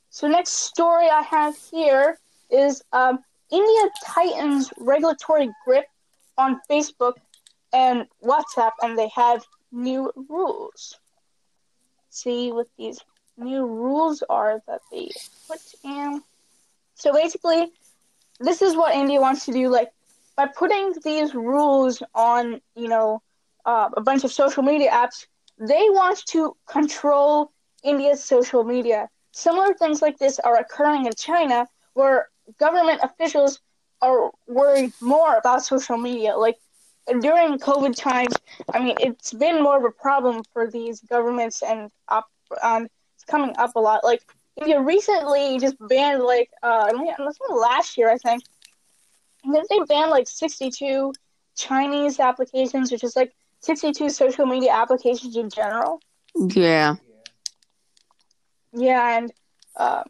[0.09, 2.17] So next story I have here
[2.49, 3.19] is um,
[3.51, 5.85] India tightens regulatory grip
[6.37, 7.13] on Facebook
[7.73, 10.97] and WhatsApp, and they have new rules
[12.17, 12.99] see what these
[13.37, 15.09] new rules are that they
[15.47, 16.21] put in.
[16.95, 17.71] So basically,
[18.39, 19.69] this is what India wants to do.
[19.69, 19.91] Like
[20.35, 23.21] by putting these rules on, you know,
[23.65, 25.27] uh, a bunch of social media apps,
[25.59, 27.51] they want to control
[27.83, 29.09] India's social media.
[29.31, 33.59] Similar things like this are occurring in China, where government officials
[34.01, 36.35] are worried more about social media.
[36.35, 36.57] Like
[37.21, 38.33] during COVID times,
[38.73, 41.89] I mean, it's been more of a problem for these governments, and
[42.61, 44.03] um, it's coming up a lot.
[44.03, 44.21] Like
[44.57, 47.13] India recently just banned like uh, I mean,
[47.49, 48.43] last year I think,
[49.43, 51.13] they banned like 62
[51.55, 55.99] Chinese applications, which is like 62 social media applications in general.
[56.35, 56.95] Yeah.
[58.73, 59.31] Yeah, and
[59.75, 60.03] uh,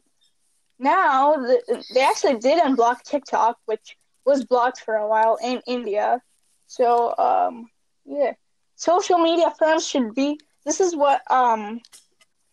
[0.80, 6.22] now the, they actually did unblock TikTok, which was blocked for a while in India.
[6.68, 7.70] So, um,
[8.06, 8.34] yeah,
[8.76, 10.40] social media firms should be.
[10.66, 11.80] This is what um,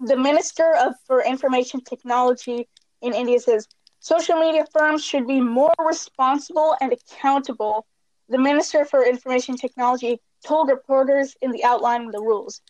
[0.00, 2.68] the Minister of for Information Technology
[3.02, 3.66] in India says.
[3.98, 7.86] Social media firms should be more responsible and accountable.
[8.28, 12.60] The Minister for Information Technology told reporters in the outline of the rules.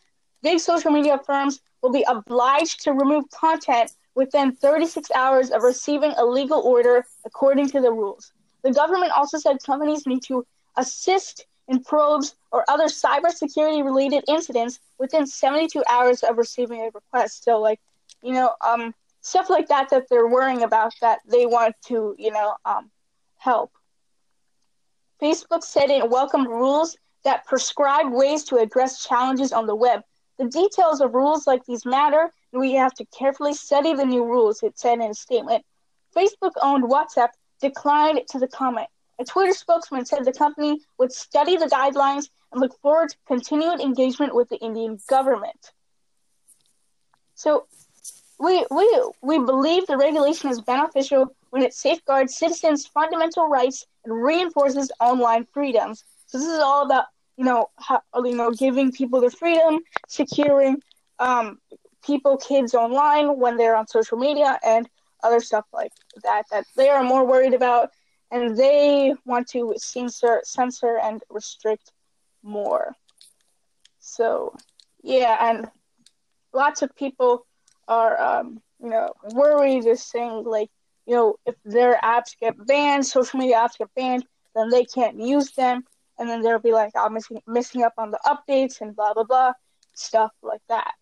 [0.43, 6.13] Big social media firms will be obliged to remove content within 36 hours of receiving
[6.17, 8.33] a legal order according to the rules.
[8.63, 14.81] The government also said companies need to assist in probes or other cybersecurity related incidents
[14.99, 17.45] within 72 hours of receiving a request.
[17.45, 17.81] So, like,
[18.23, 22.31] you know, um, stuff like that that they're worrying about that they want to, you
[22.31, 22.91] know, um,
[23.39, 23.73] help.
[25.23, 30.03] Facebook said it welcomed rules that prescribe ways to address challenges on the web.
[30.39, 34.25] The details of rules like these matter, and we have to carefully study the new
[34.25, 35.65] rules, it said in a statement.
[36.15, 38.89] Facebook owned WhatsApp declined to the comment.
[39.19, 43.81] A Twitter spokesman said the company would study the guidelines and look forward to continued
[43.81, 45.73] engagement with the Indian government.
[47.37, 47.67] So,
[48.39, 54.23] we, we, we believe the regulation is beneficial when it safeguards citizens' fundamental rights and
[54.23, 56.05] reinforces online freedoms.
[56.27, 57.07] So this is all about
[57.37, 57.71] you know
[58.17, 60.81] you know giving people the freedom, securing
[61.19, 61.59] um,
[62.05, 64.89] people, kids online when they're on social media and
[65.23, 65.93] other stuff like
[66.23, 67.91] that that they are more worried about,
[68.31, 71.93] and they want to censor, censor and restrict
[72.43, 72.95] more.
[73.99, 74.55] So
[75.03, 75.69] yeah, and
[76.53, 77.47] lots of people
[77.89, 80.71] are um, you know worried, just saying like
[81.07, 85.19] you know if their apps get banned, social media apps get banned, then they can't
[85.19, 85.85] use them,
[86.19, 89.25] and then they'll be like, I'm missing missing up on the updates and blah blah
[89.25, 89.53] blah
[89.95, 90.93] stuff like that.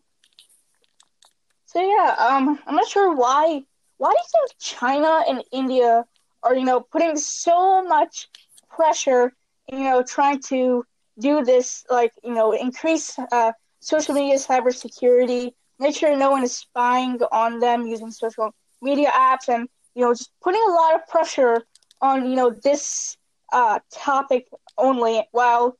[1.67, 3.63] So yeah, um, I'm not sure why.
[3.99, 6.05] Why do you think China and India
[6.43, 8.29] are you know putting so much
[8.69, 9.33] pressure,
[9.71, 10.85] you know, trying to
[11.19, 16.55] do this like you know increase uh, social media cybersecurity make sure no one is
[16.55, 21.07] spying on them using social media apps and you know just putting a lot of
[21.09, 21.63] pressure
[22.01, 23.17] on you know this
[23.53, 24.47] uh, topic
[24.83, 25.77] only while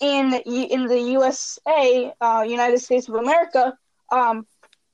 [0.00, 3.76] in in the USA uh, United States of America
[4.10, 4.46] um,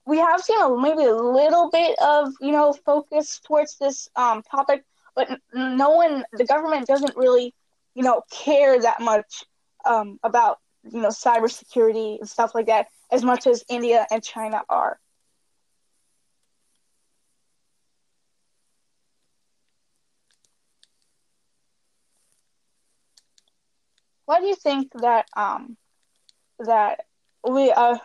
[0.06, 4.42] we have seen a, maybe a little bit of you know focus towards this um,
[4.42, 7.54] topic but no one the government doesn't really
[7.94, 9.44] you know care that much
[9.84, 10.58] um, about
[10.90, 14.98] you know cybersecurity and stuff like that as much as India and China are.
[24.30, 25.76] Why do you think that um
[26.60, 27.00] that
[27.42, 27.98] we uh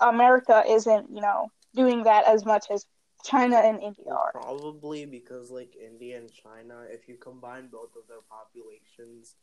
[0.00, 2.86] America isn't you know doing that as much as
[3.22, 4.30] China and India are?
[4.32, 9.34] Probably because like India and China, if you combine both of their populations,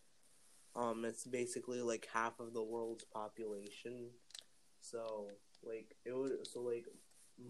[0.76, 4.10] um, it's basically like half of the world's population.
[4.82, 5.28] So
[5.63, 6.88] like it would so like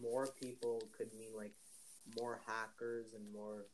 [0.01, 1.53] more people could mean like
[2.19, 3.67] more hackers and more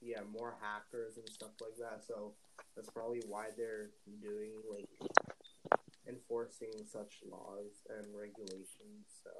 [0.00, 2.04] yeah more hackers and stuff like that.
[2.06, 2.32] So
[2.74, 3.90] that's probably why they're
[4.22, 4.88] doing like
[6.08, 9.06] enforcing such laws and regulations.
[9.24, 9.30] So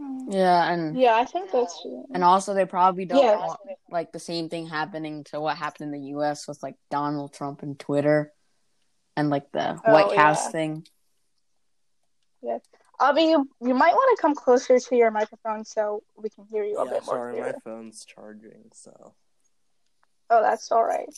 [0.00, 0.32] mm.
[0.32, 2.04] Yeah, and Yeah, I think that's true.
[2.14, 3.38] and also they probably don't Yeah.
[3.44, 6.48] want like the same thing happening to what happened in the U.S.
[6.48, 8.32] with like Donald Trump and Twitter,
[9.16, 10.52] and like the Oh, White House
[12.42, 12.58] yeah.
[13.02, 16.62] Abhi, you, you might want to come closer to your microphone so we can hear
[16.62, 17.52] you a yeah, bit more sorry, clearly.
[17.52, 18.70] my phone's charging.
[18.72, 19.14] So
[20.30, 21.12] Oh, that's all right.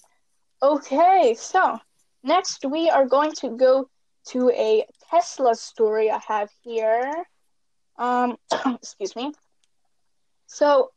[0.62, 1.78] Okay, so
[2.22, 3.88] next we are going to go
[4.28, 7.24] to a Tesla story I have here.
[7.98, 9.32] Um, excuse me.
[10.46, 10.90] So,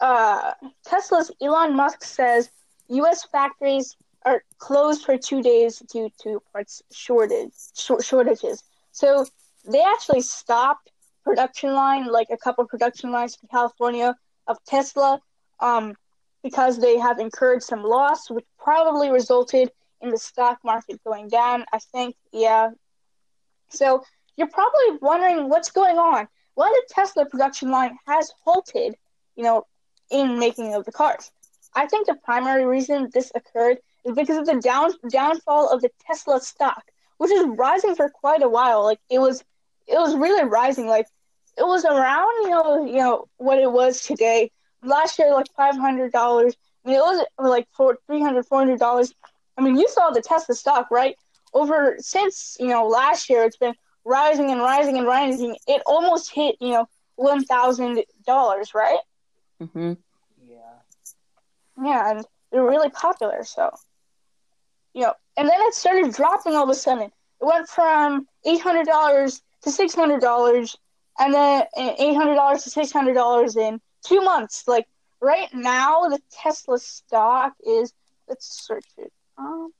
[0.00, 0.52] uh,
[0.84, 2.50] Tesla's Elon Musk says
[2.88, 3.24] U.S.
[3.24, 8.64] factories are closed for two days due to parts shortage short- shortages.
[8.92, 9.26] So
[9.70, 10.90] they actually stopped
[11.24, 15.20] production line, like a couple production lines in California of Tesla,
[15.60, 15.94] um,
[16.42, 21.64] because they have incurred some loss, which probably resulted in the stock market going down.
[21.72, 22.70] I think, yeah.
[23.68, 24.04] So
[24.36, 26.28] you're probably wondering what's going on.
[26.54, 28.94] Why the Tesla production line has halted,
[29.34, 29.66] you know,
[30.10, 31.30] in making of the cars.
[31.74, 35.90] I think the primary reason this occurred is because of the down downfall of the
[36.06, 36.82] Tesla stock,
[37.18, 38.84] which is rising for quite a while.
[38.84, 39.44] Like it was,
[39.86, 40.86] it was really rising.
[40.86, 41.06] Like
[41.58, 44.50] it was around, you know, you know what it was today.
[44.82, 46.56] Last year, like five hundred dollars.
[46.84, 49.12] I mean, it was like for three hundred, four hundred dollars.
[49.56, 51.16] I mean, you saw the Tesla stock, right?
[51.54, 55.56] Over since you know last year, it's been rising and rising and rising.
[55.66, 56.86] It almost hit you know
[57.16, 58.98] one thousand dollars, right?
[59.60, 59.92] hmm
[60.36, 60.80] yeah,
[61.82, 63.44] Yeah, and they're really popular.
[63.44, 63.70] So,
[64.94, 67.04] you know, and then it started dropping all of a sudden.
[67.04, 70.76] It went from eight hundred dollars to six hundred dollars,
[71.18, 74.66] and then eh, eight hundred dollars to six hundred dollars in two months.
[74.68, 74.86] Like
[75.20, 77.92] right now, the Tesla stock is.
[78.28, 79.70] Let's search it up.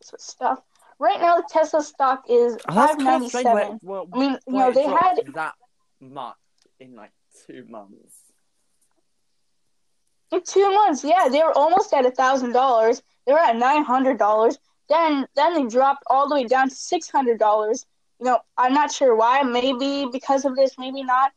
[0.00, 0.64] Tesla stock.
[0.98, 3.46] Right now, the Tesla stock is Oh, five ninety of strange.
[3.46, 3.80] Where, seven.
[3.82, 5.54] well, I mean, you know, they had that
[6.00, 6.34] much
[6.78, 7.12] in like
[7.46, 8.16] two months.
[10.32, 13.02] In two months, yeah, they were almost at a thousand dollars.
[13.26, 14.58] They were at nine hundred dollars.
[14.88, 17.86] Then then they dropped all the way down to six hundred dollars.
[18.20, 19.42] You know, I'm not sure why.
[19.42, 21.32] Maybe because of this, maybe not.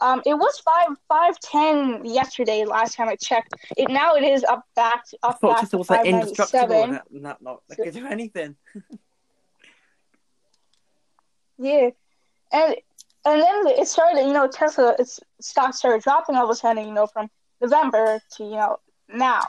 [0.00, 2.64] Um, it was five five ten yesterday.
[2.64, 5.70] Last time I checked, it now it is up back I up thought back it
[5.70, 8.56] to was like indestructible and that, and that not they could do anything.
[11.58, 11.90] Yeah,
[12.50, 12.74] and
[13.24, 14.26] and then it started.
[14.26, 16.88] You know, Tesla its stock started dropping all of a sudden.
[16.88, 17.30] You know, from
[17.60, 18.78] November to you know
[19.08, 19.42] now.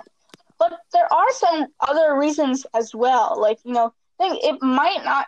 [0.59, 3.41] But there are some other reasons as well.
[3.41, 5.25] Like you know, I think it might not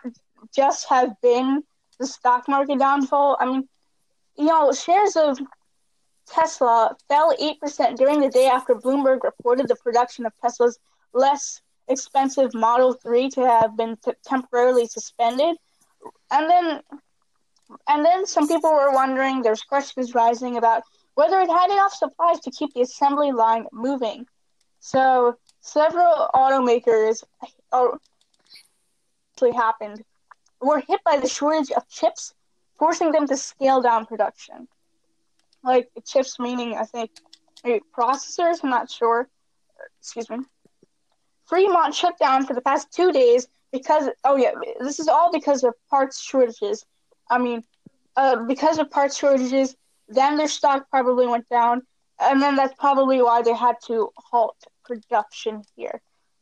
[0.56, 1.62] just have been
[1.98, 3.36] the stock market downfall.
[3.38, 3.68] I mean,
[4.36, 5.38] you know, shares of
[6.26, 10.78] Tesla fell eight percent during the day after Bloomberg reported the production of Tesla's
[11.12, 15.56] less expensive Model 3 to have been t- temporarily suspended.
[16.30, 16.80] And then
[17.88, 20.82] and then some people were wondering, there's questions rising about
[21.14, 24.26] whether it had enough supplies to keep the assembly line moving.
[24.80, 27.24] So several automakers
[27.72, 27.98] oh,
[29.32, 30.04] actually happened
[30.60, 32.34] were hit by the shortage of chips,
[32.78, 34.68] forcing them to scale down production.
[35.62, 37.10] Like chips meaning I think
[37.64, 39.28] maybe processors, I'm not sure.
[40.00, 40.38] Excuse me.
[41.46, 45.64] Fremont shut down for the past two days because oh yeah, this is all because
[45.64, 46.84] of parts shortages.
[47.30, 47.64] I mean,
[48.16, 49.76] uh, because of parts shortages,
[50.08, 51.82] then their stock probably went down,
[52.20, 56.00] and then that's probably why they had to halt production here.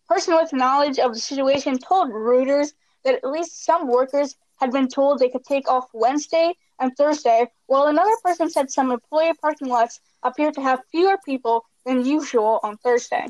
[0.09, 2.75] Person with knowledge of the situation told Reuters
[3.05, 7.47] that at least some workers had been told they could take off Wednesday and Thursday,
[7.67, 12.61] while another person said some employee parking lots appeared to have fewer people than usual
[12.63, 13.27] on Thursday.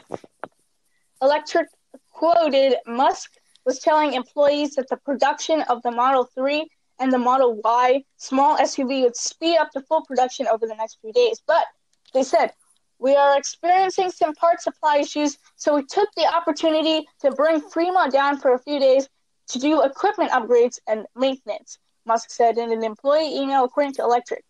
[1.22, 1.66] Electrek
[2.12, 3.32] quoted Musk
[3.64, 6.68] was telling employees that the production of the Model 3
[7.00, 10.98] and the Model Y small SUV would speed up the full production over the next
[11.00, 11.42] few days.
[11.46, 11.64] But
[12.12, 12.52] they said,
[12.98, 18.12] we are experiencing some part supply issues, so we took the opportunity to bring Fremont
[18.12, 19.08] down for a few days
[19.48, 24.42] to do equipment upgrades and maintenance, Musk said in an employee email according to Electrek.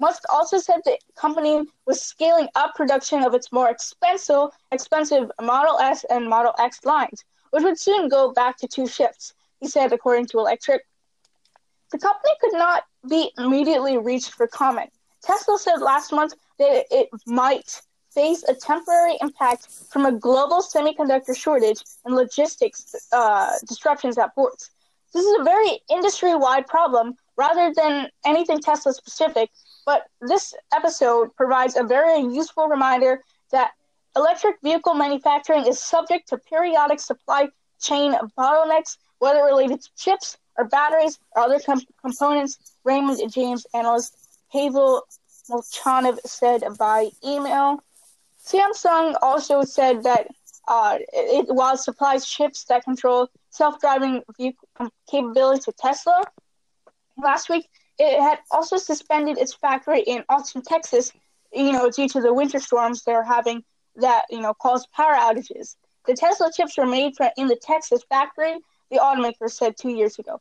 [0.00, 5.78] Musk also said the company was scaling up production of its more expensive, expensive Model
[5.78, 9.34] S and Model X lines, which would soon go back to two shifts.
[9.60, 10.80] He said, according to Electrek.
[11.90, 14.90] The company could not be immediately reached for comment.
[15.22, 17.80] Tesla said last month that it might
[18.10, 24.70] face a temporary impact from a global semiconductor shortage and logistics uh, disruptions at ports.
[25.14, 29.50] This is a very industry wide problem rather than anything Tesla specific,
[29.86, 33.70] but this episode provides a very useful reminder that
[34.16, 37.48] electric vehicle manufacturing is subject to periodic supply
[37.80, 44.16] chain bottlenecks, whether related to chips or batteries or other com- components, Raymond James analyst
[44.52, 45.04] Pavel
[45.48, 47.82] Molchanov said by email.
[48.48, 50.28] Samsung also said that
[50.66, 54.68] uh, it, while it supplies chips that control self-driving vehicle
[55.10, 56.22] capability to Tesla,
[57.16, 57.68] last week
[57.98, 61.12] it had also suspended its factory in Austin, Texas,
[61.52, 63.64] you know, due to the winter storms they're having
[63.96, 65.76] that, you know, caused power outages.
[66.06, 68.54] The Tesla chips were made in the Texas factory,
[68.90, 70.40] the automaker said two years ago.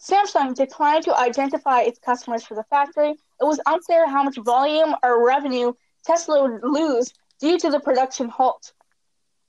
[0.00, 3.10] Samsung declined to identify its customers for the factory.
[3.10, 5.72] It was unclear how much volume or revenue
[6.04, 8.72] Tesla would lose due to the production halt.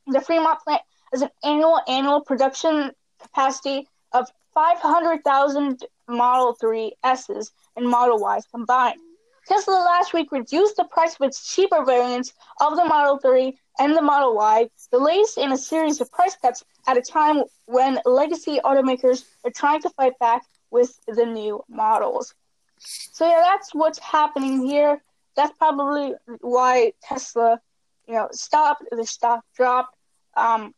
[0.08, 0.82] The Fremont plant
[1.12, 9.00] has an annual annual production capacity of 500,000 Model 3 S's and Model Ys combined.
[9.48, 13.96] Tesla last week reduced the price of its cheaper variants of the Model 3 and
[13.96, 18.00] the Model Y, the latest in a series of price cuts at a time when
[18.06, 22.34] legacy automakers are trying to fight back with the new models.
[22.80, 25.02] So yeah, that's what's happening here.
[25.36, 27.60] That's probably why Tesla,
[28.08, 28.84] you know, stopped.
[28.92, 29.96] The stock dropped.
[30.36, 30.74] Um,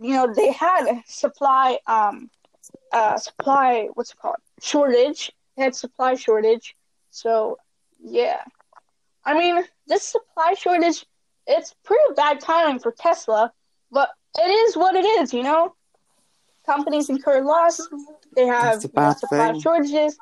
[0.00, 2.30] you know, they had supply, um,
[2.92, 3.88] uh, supply.
[3.94, 4.36] What's it called?
[4.60, 5.32] Shortage.
[5.56, 6.76] They had supply shortage.
[7.10, 7.58] So
[8.02, 8.42] yeah,
[9.24, 11.04] I mean, this supply shortage.
[11.46, 13.52] It's pretty bad timing for Tesla,
[13.90, 15.32] but it is what it is.
[15.34, 15.74] You know,
[16.66, 17.80] companies incur loss.
[18.36, 19.60] They have you know, supply thing.
[19.60, 20.18] shortages.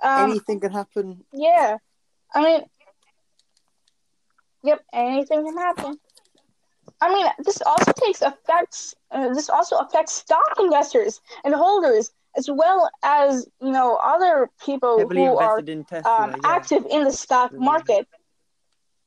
[0.00, 1.24] Um, Anything could happen.
[1.32, 1.76] yeah,
[2.32, 2.60] I mean,
[4.62, 5.98] yep, anything can happen.
[7.00, 8.94] I mean, this also takes affects.
[9.10, 14.98] Uh, this also affects stock investors and holders, as well as you know other people
[14.98, 16.10] Heavily who are in Tesla.
[16.24, 16.36] um, yeah.
[16.56, 17.58] active in the stock Mhm.
[17.58, 18.06] market.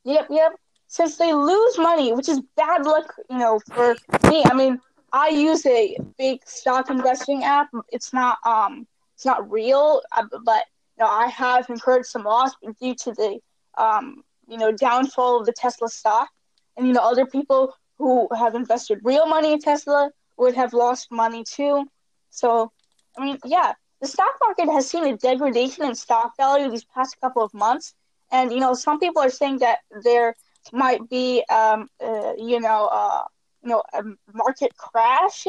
[0.04, 0.54] Yep, yep.
[0.88, 3.96] Since they lose money, which is bad luck, you know, for
[4.30, 4.44] me.
[4.46, 4.80] I mean,
[5.14, 7.70] I use a big stock investing app.
[7.90, 10.64] It's not um, it's not real, uh, but
[10.98, 13.40] you know, I have incurred some loss due to the
[13.78, 16.30] um, you know, downfall of the Tesla stock.
[16.78, 17.62] and you know other people
[18.00, 21.86] who have invested real money in Tesla would have lost money too.
[22.32, 22.72] So,
[23.18, 27.20] I mean, yeah, the stock market has seen a degradation in stock value these past
[27.22, 27.94] couple of months,
[28.32, 30.36] and you know some people are saying that there
[30.74, 33.24] might be, um, uh, you know, uh,
[33.64, 35.48] you know, a market crash,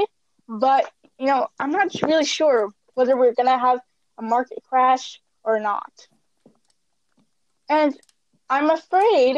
[0.48, 3.80] but you know, I'm not really sure whether we're gonna have
[4.18, 5.92] a market crash or not.
[7.68, 7.96] And
[8.52, 9.36] I'm afraid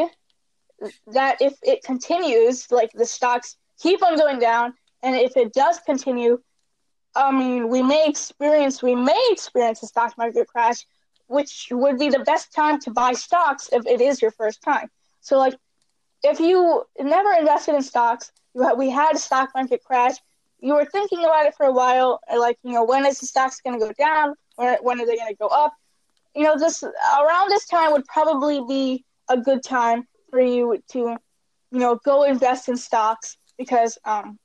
[1.13, 5.79] that if it continues, like the stocks keep on going down, and if it does
[5.79, 6.41] continue,
[7.15, 10.79] I mean, we may experience we may experience a stock market crash,
[11.27, 14.89] which would be the best time to buy stocks if it is your first time.
[15.21, 15.55] So, like,
[16.21, 20.15] if you never invested in stocks, we had a stock market crash,
[20.59, 23.61] you were thinking about it for a while, like, you know, when is the stocks
[23.61, 24.35] going to go down?
[24.57, 25.73] When, when are they going to go up?
[26.35, 30.99] You know, this around this time would probably be a good time for you to,
[30.99, 34.37] you know, go invest in stocks because um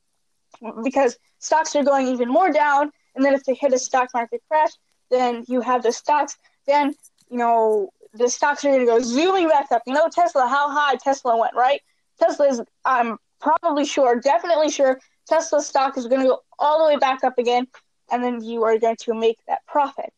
[0.83, 4.41] because stocks are going even more down, and then if they hit a stock market
[4.47, 4.71] crash,
[5.09, 6.37] then you have the stocks.
[6.67, 6.93] Then
[7.29, 9.83] you know the stocks are going to go zooming back up.
[9.85, 11.81] You know Tesla, how high Tesla went, right?
[12.19, 16.93] Tesla is, I'm probably sure, definitely sure, Tesla stock is going to go all the
[16.93, 17.67] way back up again,
[18.11, 20.13] and then you are going to make that profit.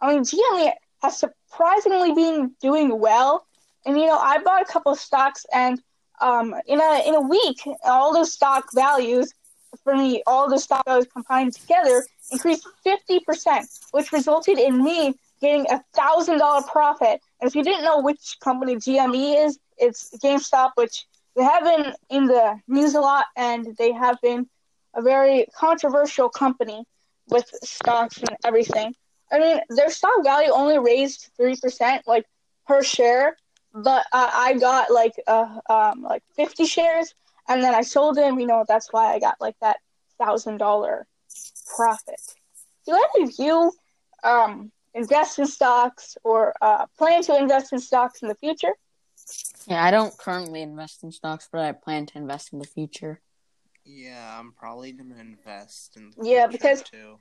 [0.00, 0.72] I mean, GME
[1.02, 3.46] has surprisingly been doing well
[3.84, 5.80] and you know, I bought a couple of stocks, and
[6.20, 9.32] um, in a in a week, all the stock values
[9.82, 14.82] for me, all the stock I was combined together increased fifty percent, which resulted in
[14.82, 17.20] me getting a thousand dollar profit.
[17.40, 21.92] And if you didn't know which company GME is, it's GameStop, which they have been
[22.10, 24.48] in the news a lot, and they have been
[24.94, 26.84] a very controversial company
[27.28, 28.94] with stocks and everything.
[29.32, 32.26] I mean, their stock value only raised three percent, like
[32.66, 33.36] per share,
[33.74, 37.14] but uh, I got like uh um like fifty shares,
[37.48, 38.38] and then I sold them.
[38.38, 39.78] You know, that's why I got like that
[40.18, 41.06] thousand dollar
[41.74, 42.20] profit.
[42.86, 43.72] Do any of you
[44.24, 48.74] um invest in stocks or uh, plan to invest in stocks in the future?
[49.66, 53.20] Yeah, I don't currently invest in stocks, but I plan to invest in the future.
[53.84, 56.12] Yeah, I'm probably gonna invest in.
[56.22, 57.18] yeah, because too.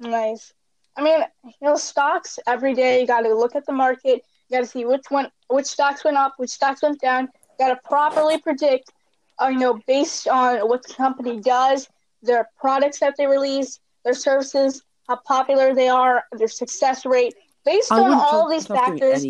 [0.00, 0.52] Nice.
[0.96, 3.00] I mean, you know, stocks every day.
[3.00, 4.22] You got to look at the market.
[4.48, 7.28] You got to see which one, which stocks went up, which stocks went down.
[7.58, 8.92] You got to properly predict,
[9.40, 11.88] uh, you know, based on what the company does,
[12.22, 17.34] their products that they release, their services, how popular they are, their success rate.
[17.64, 19.24] Based on all these factors,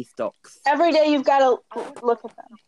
[0.66, 1.58] every day you've got to
[2.02, 2.58] look at them.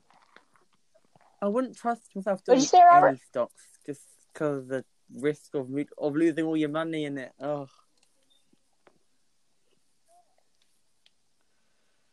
[1.42, 5.68] I wouldn't trust myself doing say, any stocks just because of the risk of
[5.99, 7.32] of losing all your money in it.
[7.40, 7.66] Oh.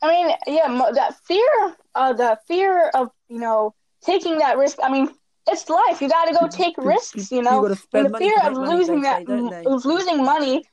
[0.03, 4.77] I mean, yeah, that fear, uh, the fear of you know taking that risk.
[4.83, 5.09] I mean,
[5.47, 6.01] it's life.
[6.01, 7.31] You got to go take risks.
[7.31, 10.65] You know, you the fear of losing that, say, of losing money.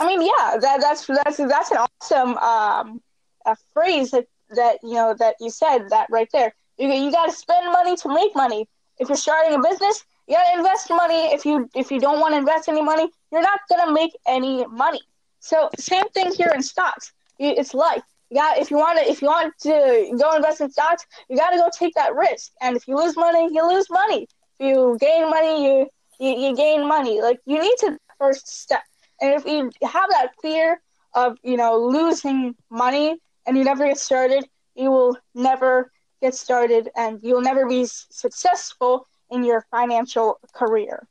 [0.00, 3.02] I mean, yeah, that, that's that's that's an awesome um,
[3.44, 6.54] a phrase that that you know that you said that right there.
[6.78, 8.66] You you got to spend money to make money.
[8.98, 11.34] If you're starting a business, you got to invest money.
[11.34, 14.66] If you if you don't want to invest any money, you're not gonna make any
[14.66, 15.00] money.
[15.46, 17.12] So same thing here in stocks.
[17.38, 20.70] It's like you got if you want to if you want to go invest in
[20.70, 22.52] stocks, you got to go take that risk.
[22.60, 24.28] And if you lose money, you lose money.
[24.58, 25.88] If you gain money, you
[26.18, 27.20] you, you gain money.
[27.22, 28.82] Like you need to first step.
[29.20, 30.80] And if you have that fear
[31.14, 33.16] of you know losing money
[33.46, 39.06] and you never get started, you will never get started and you'll never be successful
[39.30, 41.06] in your financial career.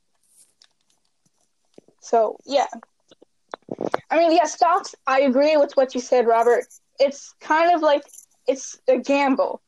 [2.00, 2.66] So yeah,
[4.10, 4.94] I mean, yeah, stocks.
[5.06, 6.64] I agree with what you said, Robert.
[6.98, 8.02] It's kind of like
[8.46, 9.60] it's a gamble.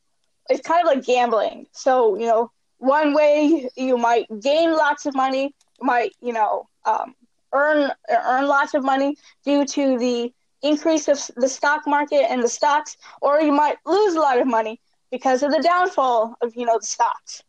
[0.49, 1.67] It's kind of like gambling.
[1.71, 7.15] So you know, one way you might gain lots of money, might you know um,
[7.53, 12.49] earn earn lots of money due to the increase of the stock market and the
[12.49, 14.79] stocks, or you might lose a lot of money
[15.11, 17.43] because of the downfall of you know the stocks.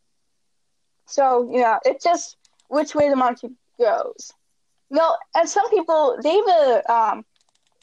[1.07, 2.37] So you know, it's just
[2.69, 4.33] which way the market goes.
[4.91, 7.25] No, and some people they've uh, um,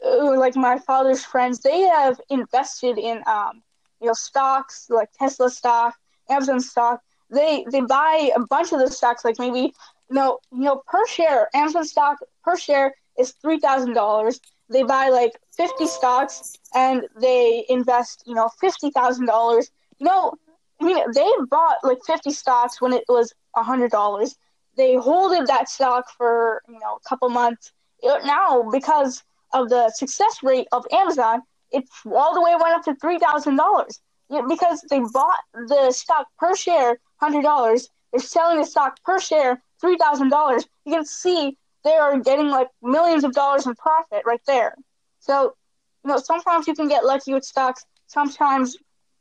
[0.03, 3.63] like my father's friends, they have invested in um,
[4.01, 5.95] you know, stocks like Tesla stock,
[6.29, 7.01] Amazon stock.
[7.29, 9.73] They they buy a bunch of the stocks, like maybe
[10.09, 14.39] you know, you know, per share, Amazon stock per share is three thousand dollars.
[14.69, 19.71] They buy like fifty stocks and they invest, you know, fifty thousand dollars.
[19.99, 20.33] You know,
[20.81, 24.37] I mean, they bought like fifty stocks when it was hundred dollars
[24.77, 27.71] they holded that stock for you know a couple months.
[28.03, 29.23] Now, because
[29.53, 33.55] of the success rate of Amazon, it all the way went up to three thousand
[33.57, 33.99] dollars
[34.47, 37.89] because they bought the stock per share hundred dollars.
[38.11, 40.65] They're selling the stock per share three thousand dollars.
[40.85, 44.75] You can see they are getting like millions of dollars in profit right there.
[45.19, 45.55] So,
[46.03, 47.85] you know, sometimes you can get lucky with stocks.
[48.07, 48.77] Sometimes,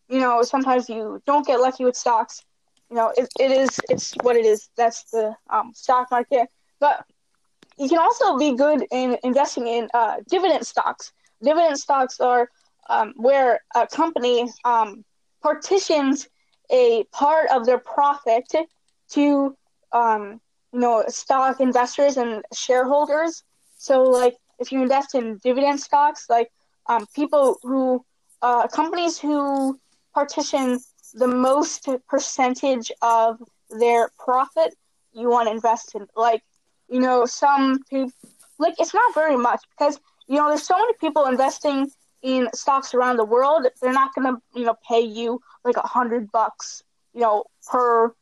[0.09, 2.43] you know, sometimes you don't get lucky with stocks.
[2.91, 4.69] You know, it, it is it's what it is.
[4.77, 6.49] That's the um, stock market.
[6.79, 7.05] But
[7.79, 11.13] you can also be good in investing in uh, dividend stocks.
[11.43, 12.49] Dividend stocks are
[12.89, 15.05] um, where a company um,
[15.43, 16.29] partitions
[16.71, 18.45] a part of their profit
[19.11, 19.57] to
[19.93, 20.41] um,
[20.73, 23.43] you know stock investors and shareholders.
[23.79, 26.51] So like if you invest in dividend stocks, like
[26.87, 28.05] um, people who
[28.43, 29.79] uh, companies who
[30.15, 30.79] partition
[31.17, 34.75] the most percentage of their profit,
[35.13, 36.07] you want to invest in.
[36.17, 36.43] Like
[36.89, 38.13] you know some people
[38.59, 41.91] like it's not very much because you know there's so many people investing
[42.23, 46.31] in stocks around the world, they're not gonna, you know, pay you like a hundred
[46.33, 46.83] bucks,
[47.15, 48.13] you know, per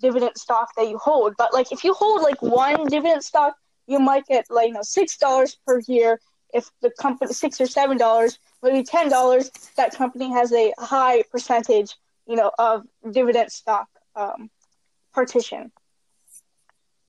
[0.00, 1.34] dividend stock that you hold.
[1.36, 4.82] But like if you hold like one dividend stock, you might get like you know
[4.82, 6.20] six dollars per year.
[6.54, 11.22] If the company six or seven dollars, maybe ten dollars, that company has a high
[11.30, 11.96] percentage,
[12.30, 14.48] you know, of dividend stock um,
[15.12, 15.72] partition.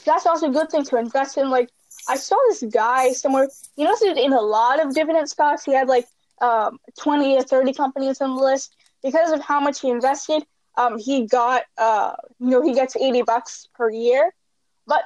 [0.04, 1.52] That's also a good thing to invest in.
[1.52, 1.70] Like
[2.10, 3.48] I saw this guy somewhere,
[3.78, 5.64] you know, in a lot of dividend stocks.
[5.64, 6.08] He had like
[6.42, 10.44] um, 20 or 30 companies on the list because of how much he invested.
[10.76, 14.34] Um, he got, uh, you know, he gets 80 bucks per year.
[14.88, 15.04] But,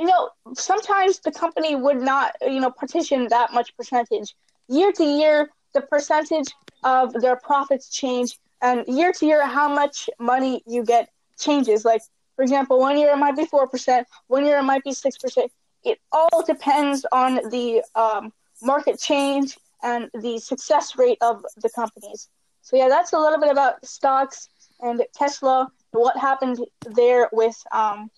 [0.00, 4.34] you know, sometimes the company would not, you know, partition that much percentage.
[4.68, 10.08] Year to year, the percentage of their profits change, and year to year, how much
[10.18, 11.84] money you get changes.
[11.84, 12.02] Like,
[12.34, 15.48] for example, one year it might be 4%, one year it might be 6%.
[15.84, 18.32] It all depends on the um,
[18.62, 22.28] market change and the success rate of the companies.
[22.62, 24.48] So yeah, that's a little bit about stocks
[24.80, 26.58] and Tesla, what happened
[26.94, 28.10] there with um,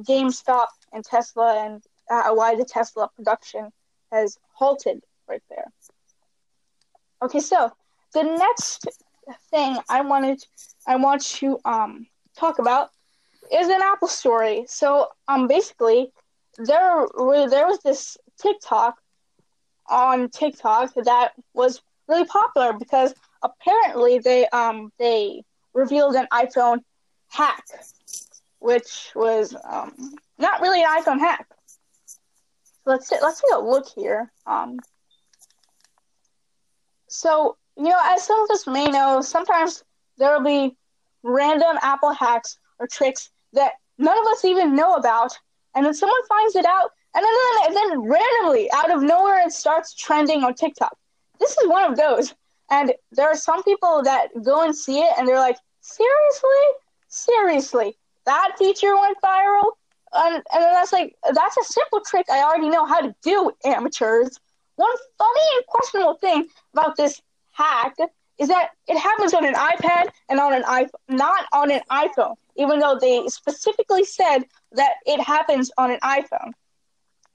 [0.00, 3.72] GameStop and Tesla, and uh, why the Tesla production
[4.12, 5.66] has halted right there.
[7.22, 7.72] Okay, so
[8.12, 8.86] the next
[9.50, 10.42] thing I wanted
[10.86, 12.06] I want to um,
[12.36, 12.90] talk about
[13.52, 14.64] is an Apple story.
[14.68, 16.12] So um, basically,
[16.58, 17.06] there
[17.48, 19.00] there was this TikTok
[19.88, 25.42] on TikTok that was really popular because apparently they um they
[25.74, 26.78] revealed an iPhone
[27.28, 27.64] hack,
[28.58, 31.46] which was um not really an iPhone hack.
[32.86, 34.32] Let's let's take a look here.
[34.46, 34.78] Um,
[37.08, 39.82] so you know, as some of us may know, sometimes
[40.18, 40.76] there will be
[41.22, 45.32] random Apple hacks or tricks that none of us even know about,
[45.74, 49.52] and then someone finds it out and then, and then randomly, out of nowhere, it
[49.52, 50.96] starts trending on TikTok.
[51.40, 52.34] This is one of those.
[52.70, 56.48] And there are some people that go and see it and they're like, seriously?
[57.08, 57.96] Seriously?
[58.26, 59.72] That feature went viral?
[60.12, 63.50] And, and then that's like, that's a simple trick I already know how to do,
[63.64, 64.38] amateurs.
[64.76, 67.20] One funny and questionable thing about this
[67.60, 67.94] hack
[68.38, 72.34] is that it happens on an iPad and on an iPhone, not on an iPhone,
[72.56, 74.40] even though they specifically said
[74.72, 76.52] that it happens on an iPhone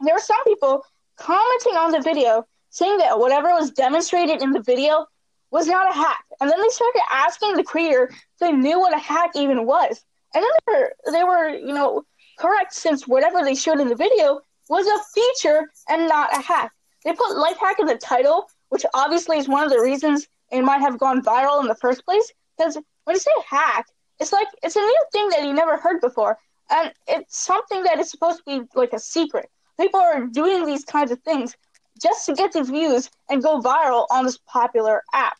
[0.01, 0.83] there were some people
[1.17, 5.05] commenting on the video saying that whatever was demonstrated in the video
[5.51, 6.25] was not a hack.
[6.41, 10.03] And then they started asking the creator if they knew what a hack even was.
[10.33, 12.03] And then they were, they were, you know,
[12.37, 16.71] correct since whatever they showed in the video was a feature and not a hack.
[17.05, 20.61] They put life hack in the title, which obviously is one of the reasons it
[20.61, 22.27] might have gone viral in the first place.
[22.57, 23.85] Because when you say hack,
[24.19, 26.37] it's like it's a new thing that you never heard before,
[26.69, 29.49] and it's something that is supposed to be like a secret
[29.79, 31.55] people are doing these kinds of things
[32.01, 35.37] just to get these views and go viral on this popular app.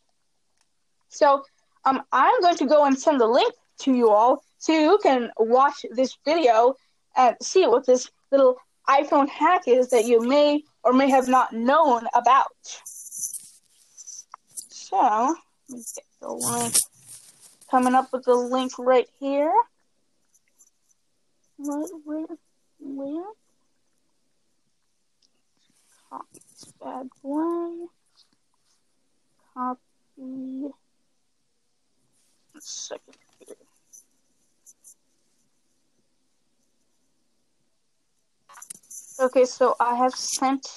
[1.10, 1.44] So
[1.86, 5.32] um, I'm going to go and send the link to you all so you can
[5.38, 6.76] watch this video
[7.18, 8.58] and see what this little
[8.90, 12.48] iPhone hack is that you may or may have not known about.
[14.88, 15.36] So, let
[15.70, 16.76] me get the link.
[17.72, 19.52] Coming up with the link right here.
[21.58, 22.26] What, where,
[22.80, 23.24] where?
[26.10, 26.40] Copy
[26.80, 27.88] bad one.
[29.56, 30.70] Copy.
[32.60, 33.56] Second here.
[39.20, 40.68] Okay, so I have sent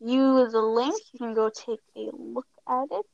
[0.00, 0.96] you the link.
[1.12, 3.06] You can go take a look at it.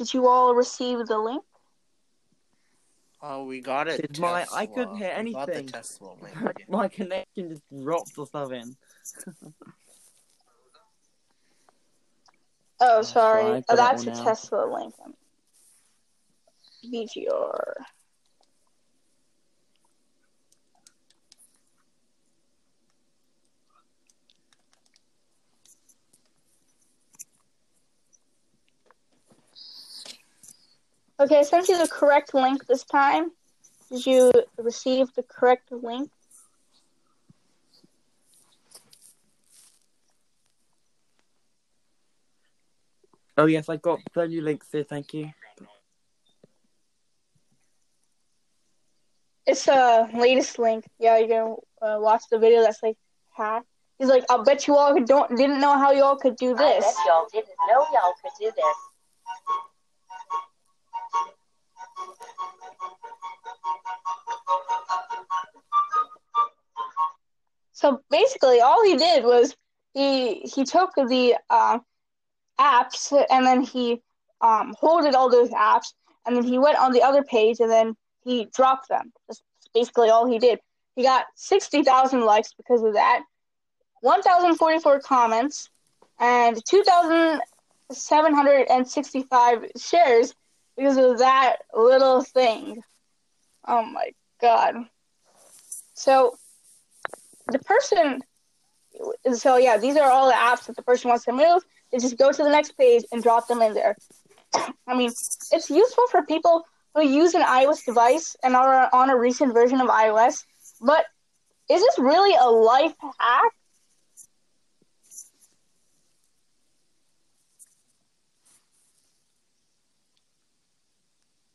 [0.00, 1.44] Did you all receive the link?
[3.20, 4.00] Oh, we got it.
[4.00, 5.66] It's my- I couldn't hear We got the anything.
[5.66, 6.68] Tesla link.
[6.70, 8.74] My connection just dropped or something.
[12.82, 13.42] Oh, Oh, sorry.
[13.42, 14.24] sorry, I Oh, got that's a all now.
[14.24, 14.94] Tesla link.
[16.82, 17.74] VGR.
[31.20, 33.30] Okay, I sent you the correct link this time.
[33.90, 36.10] Did you receive the correct link?
[43.36, 44.84] Oh yes, I got the new link here.
[44.84, 45.30] Thank you.
[49.46, 50.86] It's a latest link.
[50.98, 52.96] Yeah, you can uh, watch the video that's like
[53.36, 53.66] hacked.
[53.98, 56.62] He's like, I'll bet you all don't didn't know how y'all could do this.
[56.62, 56.84] I this.
[56.84, 58.89] bet y'all didn't know y'all could do this.
[67.80, 69.56] So basically, all he did was
[69.94, 71.80] he he took the um,
[72.58, 74.02] apps and then he
[74.42, 75.94] um, holded all those apps
[76.26, 79.14] and then he went on the other page and then he dropped them.
[79.26, 80.58] That's basically all he did.
[80.94, 83.22] He got sixty thousand likes because of that,
[84.02, 85.70] one thousand forty four comments,
[86.18, 87.40] and two thousand
[87.90, 90.34] seven hundred and sixty five shares
[90.76, 92.82] because of that little thing.
[93.66, 94.74] Oh my god!
[95.94, 96.36] So
[97.50, 98.22] the person
[99.32, 101.62] so yeah these are all the apps that the person wants to move.
[101.92, 103.96] They just go to the next page and drop them in there.
[104.86, 109.16] I mean it's useful for people who use an ios device and are on a
[109.16, 110.44] recent version of ios
[110.80, 111.04] but
[111.70, 113.52] is this really a life hack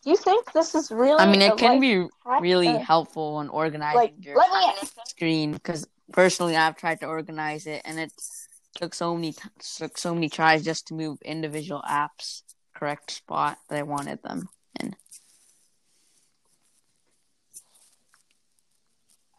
[0.05, 2.07] do you think this is really I mean, a it can life be
[2.39, 4.37] really helpful in organizing like your
[5.07, 8.13] screen because personally, I've tried to organize it, and it
[8.75, 12.43] took so many t- took so many tries just to move individual apps
[12.75, 14.47] correct spot that I wanted them
[14.79, 14.95] in.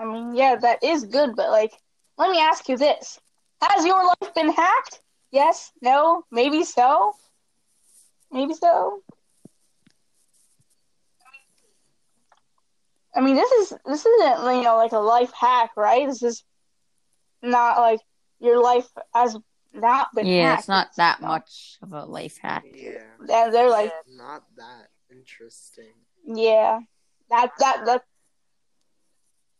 [0.00, 1.72] I mean, yeah, that is good, but like,
[2.18, 3.20] let me ask you this:
[3.62, 5.00] Has your life been hacked?
[5.30, 7.14] Yes, no, maybe so,
[8.32, 9.02] maybe so.
[13.16, 16.06] I mean, this is this isn't you know like a life hack, right?
[16.06, 16.44] This is
[17.42, 18.00] not like
[18.40, 19.36] your life has
[19.72, 20.60] not been yeah, hacked.
[20.60, 22.64] it's not that much of a life hack.
[22.74, 25.92] Yeah, And they're like, not that interesting.
[26.24, 26.80] yeah,
[27.30, 28.02] that that that.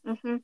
[0.06, 0.42] Mhm.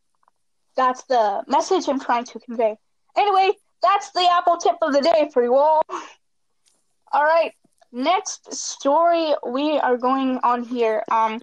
[0.75, 2.77] That's the message I'm trying to convey.
[3.15, 3.53] Anyway,
[3.83, 5.83] that's the Apple tip of the day for you all.
[7.15, 7.53] All right,
[7.93, 11.05] next story we are going on here.
[11.11, 11.41] Um,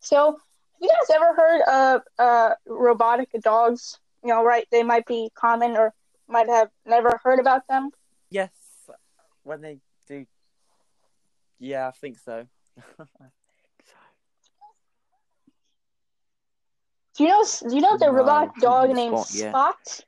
[0.00, 0.40] so have
[0.80, 3.98] you guys ever heard of uh robotic dogs?
[4.22, 4.66] You know, right?
[4.70, 5.94] They might be common or
[6.28, 7.90] might have never heard about them.
[8.30, 8.50] Yes,
[9.44, 10.26] when they do.
[11.58, 12.46] Yeah, I think so.
[17.16, 17.44] Do you know?
[17.68, 19.50] Do you know the No, robotic dog haven't named Spot yet.
[19.50, 20.04] Spot?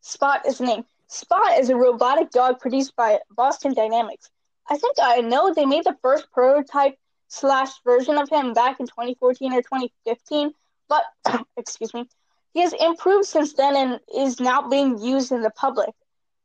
[0.00, 0.84] Spot is the name.
[1.06, 4.28] Spot is a robotic dog produced by Boston Dynamics.
[4.70, 6.96] I think I know they made the first prototype
[7.26, 10.52] slash version of him back in 2014 or 2015,
[10.88, 11.02] but
[11.56, 12.08] excuse me,
[12.54, 15.90] he has improved since then and is now being used in the public.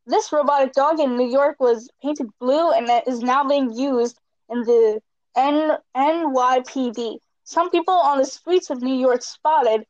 [0.08, 4.20] This robotic dog in New York was painted blue and is now being used
[4.50, 5.02] in the
[5.36, 7.18] N- NYPD.
[7.44, 9.86] Some people on the streets of New York spotted,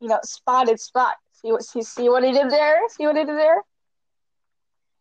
[0.00, 1.14] you know, spotted Spot.
[1.32, 2.80] See what see, see what he did there?
[2.88, 3.62] See what he did there?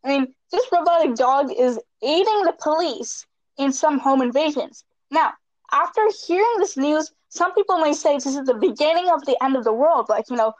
[0.06, 3.26] I mean, this robotic dog is aiding the police
[3.58, 4.84] in some home invasions.
[5.10, 5.34] Now,
[5.72, 9.56] after hearing this news, some people may say this is the beginning of the end
[9.56, 10.08] of the world.
[10.08, 10.53] Like, you know,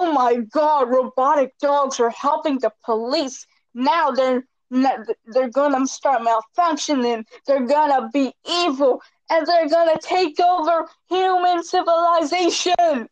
[0.00, 3.46] oh my god, robotic dogs are helping the police.
[3.72, 7.24] Now they're they're gonna start malfunctioning.
[7.46, 13.08] They're gonna be evil, and they're gonna take over human civilization.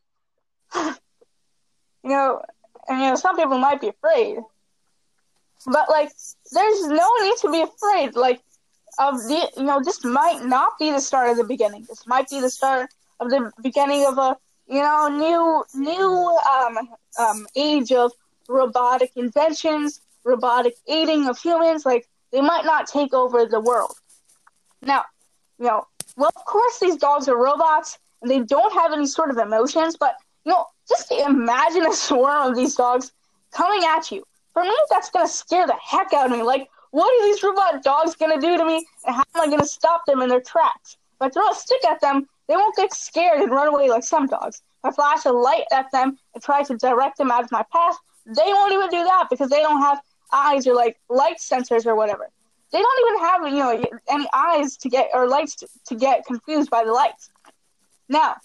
[0.74, 0.96] you
[2.04, 2.42] know,
[2.88, 4.38] and you know, some people might be afraid,
[5.66, 6.10] but like,
[6.52, 8.14] there's no need to be afraid.
[8.14, 8.40] Like,
[8.98, 11.84] of the, you know, this might not be the start of the beginning.
[11.88, 12.88] This might be the start
[13.20, 14.36] of the beginning of a,
[14.68, 16.78] you know, new, new um,
[17.18, 18.12] um, age of
[18.48, 21.84] robotic inventions, robotic aiding of humans.
[21.84, 23.94] Like, they might not take over the world.
[24.82, 25.04] Now,
[25.58, 25.86] you know,
[26.16, 29.96] well, of course, these dogs are robots and they don't have any sort of emotions,
[29.98, 33.12] but, you know, just imagine a swarm of these dogs
[33.52, 34.24] coming at you.
[34.56, 36.42] For me, that's gonna scare the heck out of me.
[36.42, 39.66] Like, what are these robot dogs gonna do to me, and how am I gonna
[39.66, 40.96] stop them in their tracks?
[41.20, 44.02] If I throw a stick at them, they won't get scared and run away like
[44.02, 44.62] some dogs.
[44.82, 47.64] If I flash a light at them and try to direct them out of my
[47.70, 50.00] path, they won't even do that because they don't have
[50.32, 52.30] eyes or like light sensors or whatever.
[52.72, 56.24] They don't even have you know any eyes to get or lights to, to get
[56.24, 57.28] confused by the lights.
[58.08, 58.36] Now,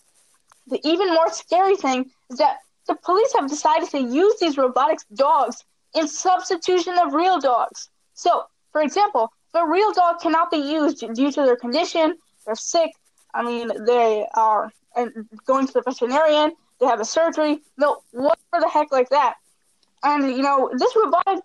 [0.68, 5.00] the even more scary thing is that the police have decided to use these robotic
[5.14, 5.64] dogs
[5.94, 7.90] in substitution of real dogs.
[8.14, 12.56] So, for example, if a real dog cannot be used due to their condition, they're
[12.56, 12.92] sick,
[13.34, 14.72] I mean, they are
[15.46, 19.36] going to the veterinarian, they have a surgery, no, whatever the heck like that.
[20.04, 21.44] And you know, this robotic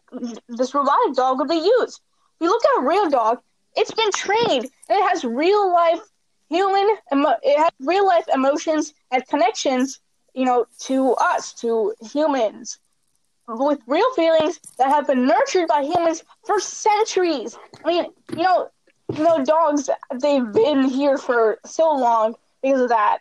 [0.48, 2.00] this robotic dog will be used.
[2.36, 3.40] If you look at a real dog,
[3.76, 4.64] it's been trained.
[4.88, 6.00] It has real life
[6.48, 10.00] human it has real life emotions and connections,
[10.34, 12.78] you know, to us, to humans.
[13.48, 17.56] With real feelings that have been nurtured by humans for centuries.
[17.84, 18.70] I mean, you know,
[19.12, 19.88] you know, dogs
[20.20, 23.18] they've been here for so long because of that.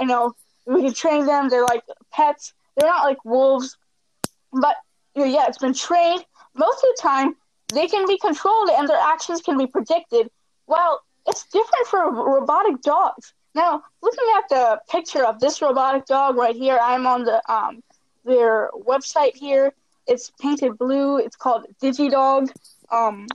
[0.00, 0.34] I know
[0.66, 2.52] we can train them, they're like pets.
[2.76, 3.76] They're not like wolves
[4.52, 4.76] but
[5.14, 6.24] you know, yeah, it's been trained.
[6.54, 7.36] Most of the time,
[7.72, 10.30] they can be controlled and their actions can be predicted.
[10.66, 13.32] Well, it's different for robotic dogs.
[13.54, 17.82] Now, looking at the picture of this robotic dog right here, I'm on the um
[18.26, 19.72] their website here.
[20.06, 21.18] It's painted blue.
[21.18, 22.50] It's called DigiDog.
[22.90, 23.26] Um,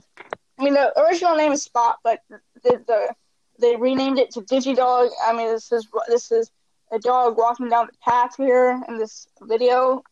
[0.58, 2.40] I mean the original name is Spot, but the,
[2.86, 3.14] the
[3.58, 5.10] they renamed it to DigiDog.
[5.26, 6.50] I mean this is this is
[6.92, 10.02] a dog walking down the path here in this video.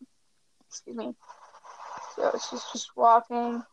[0.67, 1.15] Excuse me.
[2.15, 3.63] So she's just walking,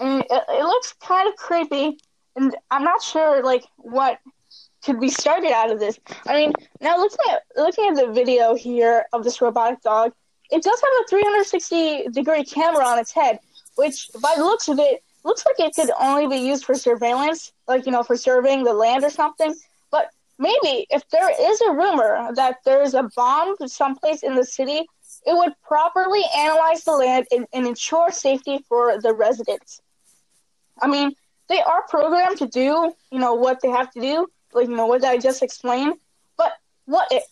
[0.00, 1.98] and it, it looks kind of creepy.
[2.36, 4.18] And I'm not sure like what
[4.84, 5.98] could be started out of this.
[6.26, 10.12] I mean, now looking at looking at the video here of this robotic dog,
[10.50, 13.38] it does have a 360 degree camera on its head,
[13.76, 17.52] which by the looks of it looks like it could only be used for surveillance,
[17.68, 19.54] like you know, for surveying the land or something.
[19.90, 24.86] But maybe if there is a rumor that there's a bomb someplace in the city
[25.26, 29.80] it would properly analyze the land and, and ensure safety for the residents.
[30.80, 31.12] I mean,
[31.48, 34.26] they are programmed to do, you know, what they have to do,
[34.60, 35.94] you know what I just explained.
[36.36, 36.52] But
[36.86, 37.24] what if,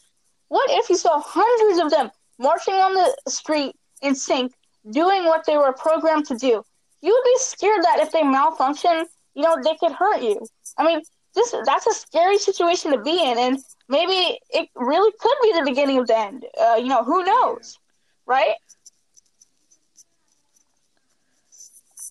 [0.48, 4.52] what if you saw hundreds of them marching on the street in sync,
[4.90, 6.64] doing what they were programmed to do?
[7.02, 10.46] You would be scared that if they malfunction, you know, they could hurt you.
[10.76, 11.02] I mean,
[11.34, 13.58] this that's a scary situation to be in, and
[13.88, 16.44] maybe it really could be the beginning of the end.
[16.60, 17.78] Uh, you know, who knows,
[18.26, 18.54] right?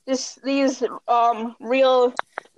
[0.05, 2.13] This these um real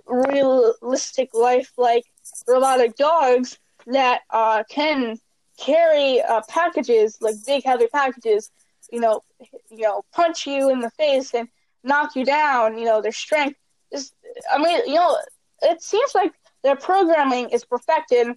[0.06, 2.04] realistic life like
[2.46, 5.18] robotic dogs that uh can
[5.58, 8.50] carry uh, packages like big heavy packages
[8.90, 9.22] you know
[9.70, 11.48] you know punch you in the face and
[11.84, 13.58] knock you down you know their strength
[13.90, 14.12] is
[14.52, 15.16] i mean you know
[15.62, 18.36] it seems like their programming is perfected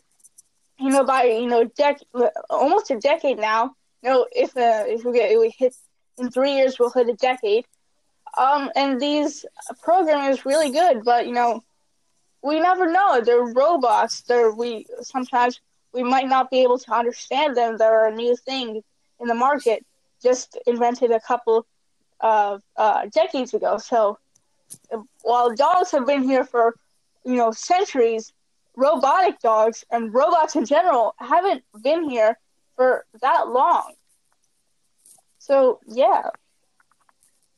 [0.80, 2.04] you know, by you know, dec-
[2.50, 3.76] almost a decade now.
[4.04, 5.76] You know, if uh, if we get if we hit
[6.18, 7.66] in three years, we'll hit a decade.
[8.38, 9.46] Um, and these
[9.82, 11.64] programming is really good, but you know,
[12.46, 13.22] we never know.
[13.22, 14.22] They're robots.
[14.22, 15.60] They're we sometimes
[15.94, 17.78] we might not be able to understand them.
[17.78, 18.84] They're a new thing
[19.20, 19.84] in the market,
[20.22, 21.66] just invented a couple
[22.20, 23.80] of uh, decades ago.
[23.80, 24.20] So
[25.24, 26.76] while dogs have been here for
[27.26, 28.32] you know centuries,
[28.76, 32.38] robotic dogs and robots in general haven't been here
[32.76, 33.94] for that long.
[35.40, 36.30] So yeah,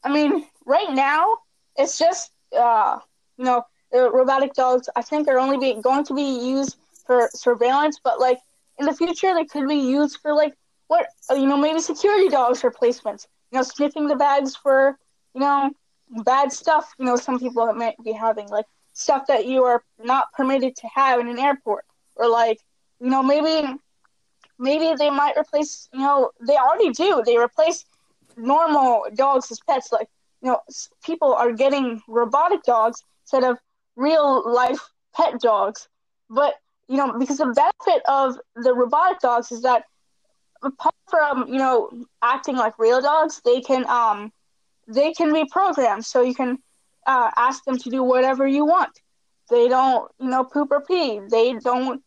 [0.01, 1.39] I mean, right now
[1.75, 2.99] it's just uh,
[3.38, 4.89] you know the robotic dogs.
[4.95, 8.39] I think are only be, going to be used for surveillance, but like
[8.77, 10.53] in the future they could be used for like
[10.88, 13.27] what uh, you know maybe security dogs replacements.
[13.51, 14.97] You know, sniffing the bags for
[15.33, 15.71] you know
[16.23, 16.93] bad stuff.
[16.99, 20.88] You know, some people might be having like stuff that you are not permitted to
[20.88, 21.85] have in an airport
[22.15, 22.59] or like
[22.99, 23.67] you know maybe
[24.57, 27.85] maybe they might replace you know they already do they replace
[28.35, 30.07] normal dogs as pets like
[30.41, 30.59] you know
[31.03, 33.59] people are getting robotic dogs instead of
[33.98, 34.80] real life
[35.16, 35.89] pet dogs
[36.30, 36.56] but
[36.88, 39.84] you know because the benefit of the robotic dogs is that
[40.64, 41.89] apart from you know
[42.22, 44.32] acting like real dogs they can um
[44.88, 46.58] they can be programmed so you can
[47.08, 48.91] uh, ask them to do whatever you want.
[49.50, 51.22] They don't, you know, poop or pee.
[51.32, 52.04] They don't.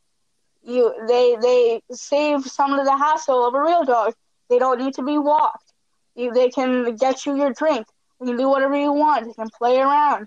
[0.62, 4.12] You they they save some of the hassle of a real dog.
[4.50, 5.72] They don't need to be walked.
[6.16, 7.86] They can get you your drink.
[8.20, 9.26] You can do whatever you want.
[9.26, 10.26] You can play around.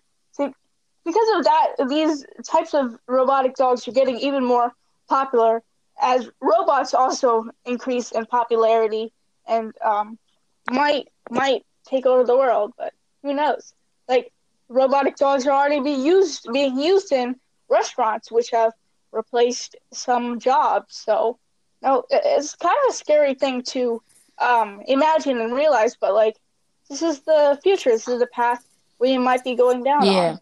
[1.05, 4.71] Because of that, these types of robotic dogs are getting even more
[5.07, 5.61] popular
[6.01, 9.13] as robots also increase in popularity
[9.47, 10.17] and um,
[10.69, 12.73] might might take over the world.
[12.77, 12.93] But
[13.23, 13.73] who knows?
[14.07, 14.31] Like
[14.69, 17.35] robotic dogs are already being used being used in
[17.69, 18.73] restaurants, which have
[19.11, 20.95] replaced some jobs.
[20.95, 21.37] So,
[21.81, 24.01] no, it- it's kind of a scary thing to
[24.39, 26.35] um, imagine and realize, but like,
[26.89, 27.91] this is the future.
[27.91, 28.63] This is the path
[28.99, 30.07] we might be going down.
[30.07, 30.17] Yeah.
[30.17, 30.39] on,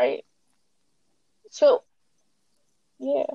[0.00, 0.24] right.
[1.50, 1.82] So,
[2.98, 3.26] yeah.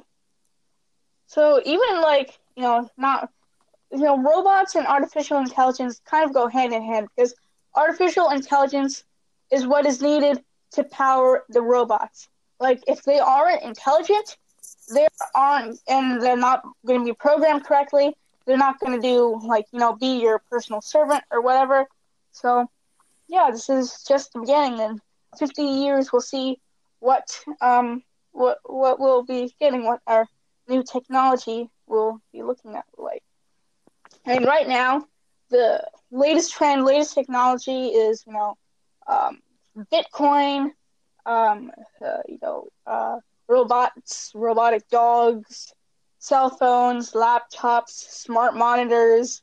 [1.27, 3.29] So even like you know not
[3.91, 7.35] you know robots and artificial intelligence kind of go hand in hand because
[7.75, 9.03] artificial intelligence
[9.51, 12.29] is what is needed to power the robots.
[12.59, 14.37] Like if they aren't intelligent,
[14.93, 18.15] they aren't and they're not going to be programmed correctly.
[18.45, 21.85] They're not going to do like you know be your personal servant or whatever.
[22.31, 22.69] So
[23.27, 24.79] yeah, this is just the beginning.
[24.79, 25.01] In
[25.37, 26.59] 50 years, we'll see
[26.99, 30.27] what um what what we'll be getting, what our
[30.67, 33.23] new technology will be looking at like.
[34.25, 35.05] And right now,
[35.49, 38.55] the latest trend, latest technology is you know
[39.07, 39.41] um,
[39.93, 40.71] Bitcoin,
[41.25, 41.71] um,
[42.05, 43.17] uh, you know uh,
[43.47, 45.73] robots, robotic dogs,
[46.19, 49.41] cell phones, laptops, smart monitors,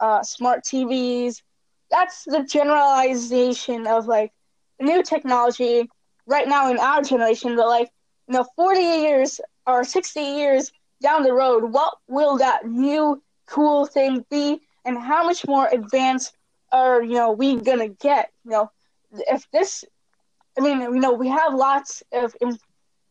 [0.00, 1.42] uh, smart TVs.
[1.90, 4.32] That's the generalization of like
[4.80, 5.88] new technology
[6.26, 7.56] right now in our generation.
[7.56, 7.90] But like
[8.28, 10.72] you know, 40 years or 60 years
[11.02, 16.34] down the road, what will that new cool thing be, and how much more advanced
[16.72, 18.30] are you know we gonna get?
[18.44, 18.70] You know,
[19.12, 19.84] if this,
[20.58, 22.58] I mean, you know, we have lots of Im-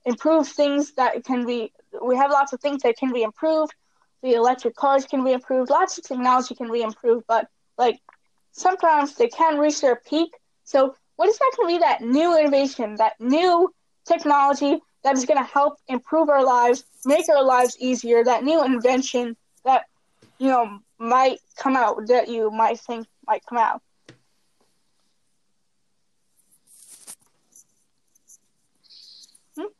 [0.05, 1.71] improved things that can be.
[2.03, 3.73] We have lots of things that can be improved.
[4.21, 5.69] The electric cars can be improved.
[5.69, 7.47] Lots of technology can be improved, but
[7.77, 7.99] like
[8.51, 10.31] sometimes they can reach their peak.
[10.63, 11.79] So, what is that going to be?
[11.79, 13.73] That new innovation, that new
[14.07, 18.23] technology that is going to help improve our lives, make our lives easier.
[18.23, 19.83] That new invention that
[20.37, 23.81] you know might come out that you might think might come out.
[29.57, 29.73] Hmm?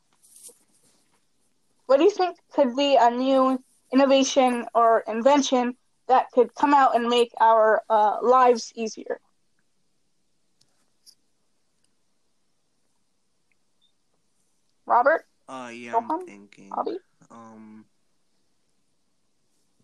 [1.86, 3.58] What do you think could be a new
[3.90, 5.74] innovation or invention
[6.06, 9.20] that could come out and make our uh, lives easier?
[14.90, 16.10] Robert, Uh, yeah, Rohan?
[16.10, 16.68] I'm thinking.
[16.70, 16.98] Bobby,
[17.30, 17.84] Um,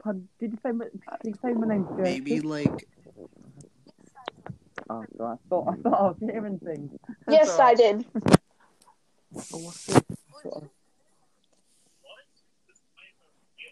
[0.03, 1.85] Pardon, did you say my, did you say my name?
[1.85, 1.99] Joseph?
[1.99, 2.89] maybe like
[4.91, 6.93] Oh, sorry, I thought I thought I was hearing things.
[7.29, 8.05] yes, I did.
[9.53, 10.01] Oh, what's this?
[10.43, 10.71] Sort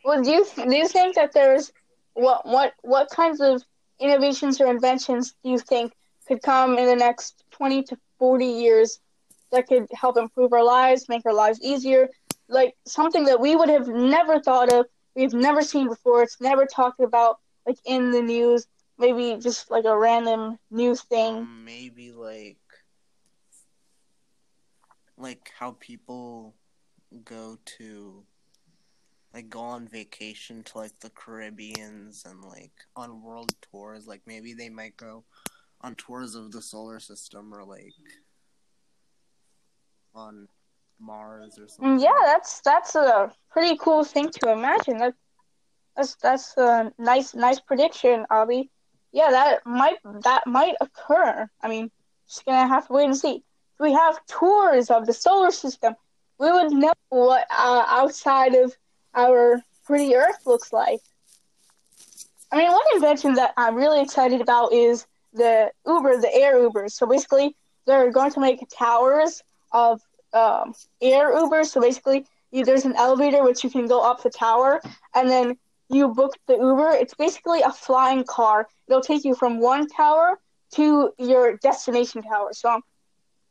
[0.04, 1.72] Well, do you do you think that there's
[2.14, 3.62] what what what kinds of
[3.98, 5.92] innovations or inventions do you think
[6.28, 9.00] could come in the next twenty to forty years
[9.54, 12.08] that could help improve our lives, make our lives easier,
[12.48, 16.66] like something that we would have never thought of, we've never seen before, it's never
[16.66, 18.66] talked about, like in the news,
[18.98, 21.48] maybe just like a random news thing.
[21.64, 22.58] maybe like
[25.16, 26.54] like how people
[27.24, 28.24] go to
[29.32, 34.06] like go on vacation to like the Caribbeans and like on world tours.
[34.06, 35.24] Like maybe they might go
[35.80, 37.92] on tours of the solar system or like
[40.14, 40.48] on
[41.00, 41.98] Mars or something.
[41.98, 44.98] Mm, Yeah, that's that's a pretty cool thing to imagine.
[44.98, 45.14] That
[45.96, 48.68] that's that's a nice nice prediction, Abhi.
[49.12, 51.48] Yeah, that might that might occur.
[51.62, 51.90] I mean,
[52.28, 53.36] just gonna have to wait and see.
[53.74, 55.94] If we have tours of the solar system,
[56.38, 58.72] we would know what uh, outside of
[59.14, 61.00] our pretty Earth looks like.
[62.52, 66.92] I mean, one invention that I'm really excited about is the Uber, the air Ubers.
[66.92, 67.56] So basically,
[67.86, 69.42] they're going to make towers
[69.74, 70.00] of
[70.32, 70.72] um,
[71.02, 71.64] air Uber.
[71.64, 74.80] So basically, you, there's an elevator which you can go up the tower,
[75.14, 75.58] and then
[75.90, 76.92] you book the Uber.
[76.92, 78.66] It's basically a flying car.
[78.88, 80.38] It'll take you from one tower
[80.76, 82.50] to your destination tower.
[82.52, 82.80] So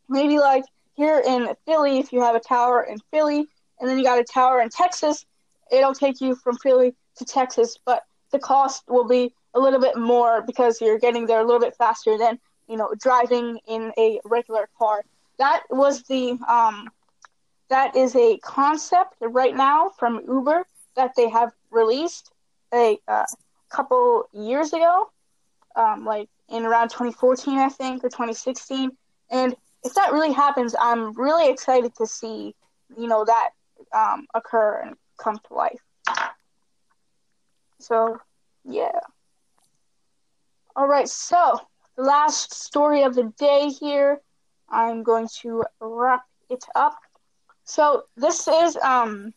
[0.10, 0.64] maybe like
[0.96, 3.48] here in Philly, if you have a tower in Philly,
[3.80, 5.26] and then you got a tower in Texas,
[5.72, 9.98] it'll take you from Philly to Texas, but the cost will be a little bit
[9.98, 14.20] more because you're getting there a little bit faster than you know driving in a
[14.26, 15.04] regular car.
[15.44, 16.90] That was the um,
[17.68, 20.66] that is a concept right now from Uber
[20.96, 22.32] that they have released
[22.74, 23.26] a uh,
[23.68, 25.12] couple years ago,
[25.76, 28.92] um, like in around 2014, I think, or 2016.
[29.32, 32.56] And if that really happens, I'm really excited to see,
[32.98, 33.50] you know, that
[33.94, 35.82] um, occur and come to life.
[37.80, 38.18] So,
[38.64, 39.02] yeah.
[40.78, 41.60] All right, so
[41.98, 44.22] the last story of the day here.
[44.74, 46.98] I'm going to wrap it up.
[47.66, 49.34] So this is um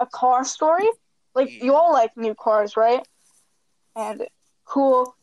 [0.00, 0.88] a car story.
[1.34, 3.06] Like you all like new cars, right?
[3.96, 4.26] And
[4.64, 5.16] cool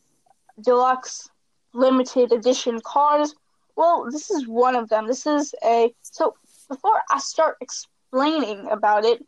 [0.60, 1.28] deluxe
[1.74, 3.34] limited edition cars.
[3.76, 5.06] Well, this is one of them.
[5.06, 6.34] This is a so
[6.68, 9.24] before I start explaining about it,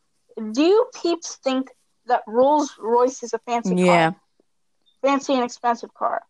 [0.53, 1.71] do you peeps think
[2.07, 3.77] that Rolls Royce is a fancy Yeah.
[3.77, 4.15] car?
[5.03, 6.23] Fancy and expensive car.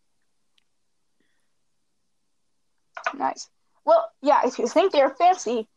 [3.14, 3.49] Nice.
[3.85, 5.68] Well, yeah, if you think they're fancy,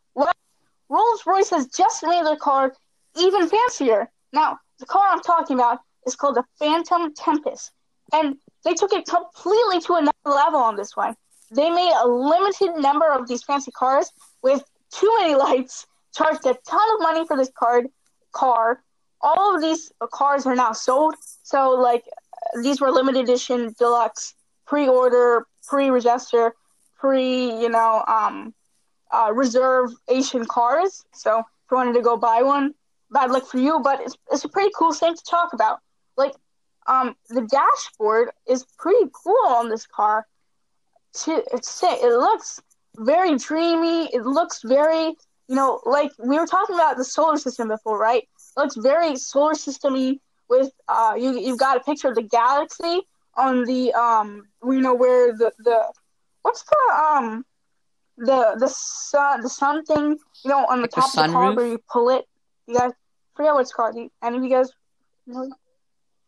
[0.88, 2.74] Rolls Royce has just made their car
[3.18, 4.10] even fancier.
[4.32, 7.72] Now, the car I'm talking about is called the Phantom Tempus,
[8.14, 11.16] and they took it completely to another level on this one.
[11.52, 16.56] They made a limited number of these fancy cars with too many lights, charged a
[16.68, 17.88] ton of money for this card
[18.32, 18.84] car.
[19.22, 21.16] All of these cars are now sold.
[21.44, 22.04] So like
[22.62, 24.34] these were limited edition, deluxe,
[24.68, 26.54] pre-order, pre-register,
[27.06, 28.54] pre, you know, um,
[29.12, 31.06] uh, reservation cars.
[31.14, 32.74] So if you wanted to go buy one,
[33.12, 33.80] bad luck for you.
[33.80, 35.80] But it's it's a pretty cool thing to talk about.
[36.18, 36.34] Like,
[36.88, 40.26] um, the dashboard is pretty cool on this car.
[41.22, 42.62] To it's it looks
[42.98, 44.08] very dreamy.
[44.14, 45.06] It looks very,
[45.48, 48.24] you know, like we were talking about the solar system before, right?
[48.24, 50.20] It looks very solar systemy.
[50.48, 53.02] With uh, you you've got a picture of the galaxy
[53.36, 55.80] on the um, you know where the the
[56.46, 57.28] what's the um
[58.18, 60.06] the the sun the sun thing
[60.44, 61.56] you know on the Like the top of the car sunroof?
[61.58, 62.26] where you pull it.
[62.68, 62.92] You guys
[63.36, 63.96] forget what it's called.
[63.96, 64.70] You- Any of you guys
[65.28, 65.50] know?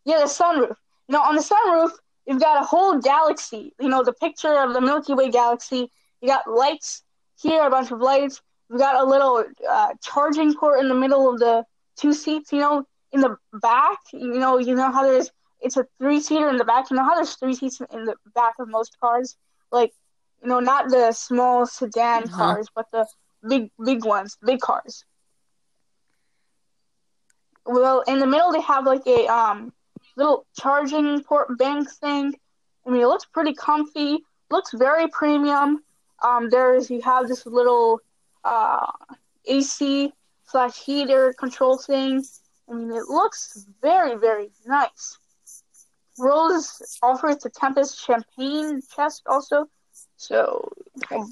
[0.06, 0.76] Yeah, the sunroof.
[1.08, 1.92] You know, on the sunroof,
[2.26, 3.74] you've got a whole galaxy.
[3.80, 5.92] You know, the picture of the Milky Way galaxy.
[6.22, 7.04] You got lights
[7.42, 8.42] here, a bunch of lights.
[8.70, 11.64] You've got a little uh, charging port in the middle of the
[11.96, 12.52] two seats.
[12.52, 12.76] You know,
[13.12, 14.00] in the back.
[14.14, 15.30] You know, you know how there's
[15.62, 16.90] it's a three seater in the back.
[16.90, 19.38] You know how there's three seats in the back of most cars.
[19.72, 19.92] Like,
[20.42, 22.30] you know, not the small sedan Uh-huh.
[22.30, 23.08] cars, but the
[23.48, 25.06] big big ones, big cars.
[27.66, 29.74] Well, in the middle they have like a um
[30.16, 32.34] little charging port bank thing.
[32.86, 34.20] I mean, it looks pretty comfy.
[34.50, 35.84] Looks very premium.
[36.24, 38.00] Um, there's you have this little
[38.44, 38.92] uh
[39.48, 40.14] AC
[40.44, 42.24] slash heater control thing.
[42.70, 45.18] I mean, it looks very very nice.
[46.18, 49.68] Rolls offers the Tempus champagne chest also,
[50.18, 50.72] so
[51.12, 51.30] um,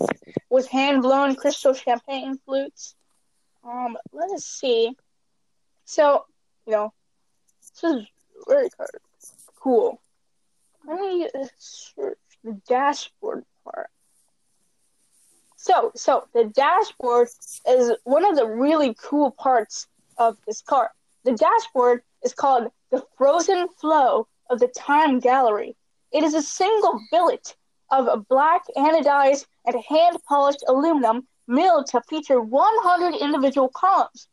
[0.49, 2.95] with hand blown crystal champagne flutes.
[3.63, 4.95] Um, let us see.
[5.85, 6.25] So,
[6.65, 6.93] you know,
[7.59, 8.05] this is
[8.47, 8.69] very
[9.59, 9.99] cool.
[10.87, 11.27] Let me
[11.57, 13.89] search the dashboard part.
[15.57, 17.29] So, so the dashboard
[17.67, 20.91] is one of the really cool parts of this car.
[21.23, 25.75] The dashboard is called the Frozen Flow of the Time Gallery.
[26.11, 27.55] It is a single billet
[27.91, 34.27] of black anodized and hand polished aluminum milled to feature 100 individual columns.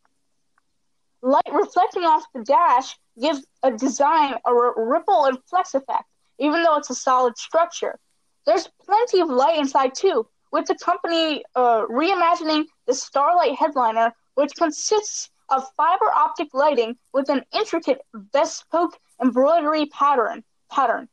[1.20, 6.04] Light reflecting off the dash gives a design a ripple and flex effect,
[6.38, 7.98] even though it's a solid structure.
[8.46, 14.56] There's plenty of light inside too, with the company uh, reimagining the Starlight headliner, which
[14.56, 18.00] consists of fiber optic lighting with an intricate
[18.32, 20.42] bespoke embroidery pattern.
[20.70, 21.08] Pattern.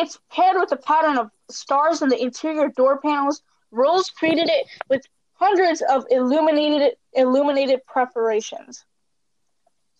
[0.00, 3.42] It's paired with a pattern of stars in the interior door panels.
[3.70, 5.02] Rolls created it with
[5.34, 8.86] hundreds of illuminated illuminated perforations.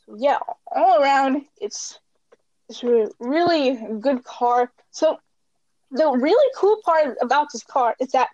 [0.07, 0.38] So yeah,
[0.74, 1.98] all around it's
[2.70, 4.72] it's a really good car.
[4.90, 5.18] So
[5.90, 8.28] the really cool part about this car is that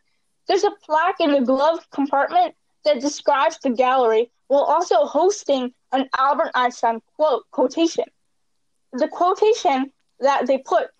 [0.46, 2.54] there's a plaque in the glove compartment
[2.84, 8.04] that describes the gallery while also hosting an Albert Einstein quote quotation.
[8.92, 10.90] The quotation that they put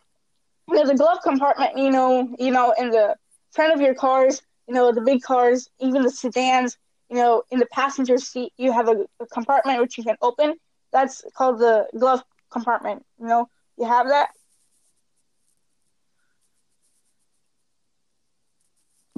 [0.69, 3.17] in the glove compartment, you know, you know, in the
[3.53, 6.77] front of your cars, you know, the big cars, even the sedans,
[7.11, 10.55] you know, in the passenger seat, you have a, a compartment which you can open.
[10.93, 13.05] That's called the glove compartment.
[13.21, 13.49] You know,
[13.79, 14.31] you have that.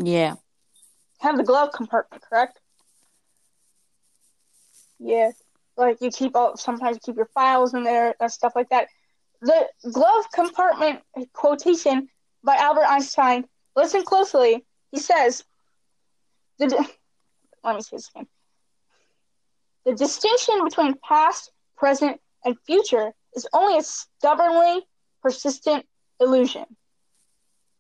[0.03, 0.37] Yeah.
[1.21, 2.61] have the glove compartment, correct?
[4.99, 5.31] Yeah,
[5.77, 8.89] like you keep all sometimes you keep your files in there and stuff like that.
[9.41, 11.03] The glove compartment
[11.33, 12.09] quotation
[12.43, 13.47] by Albert Einstein.
[13.77, 14.65] Listen closely.
[14.91, 15.45] He says,
[16.59, 16.67] "The
[17.63, 18.27] let me say this again.
[19.85, 24.87] The distinction between past, present, and future is only a stubbornly
[25.23, 25.87] persistent
[26.21, 26.77] illusion."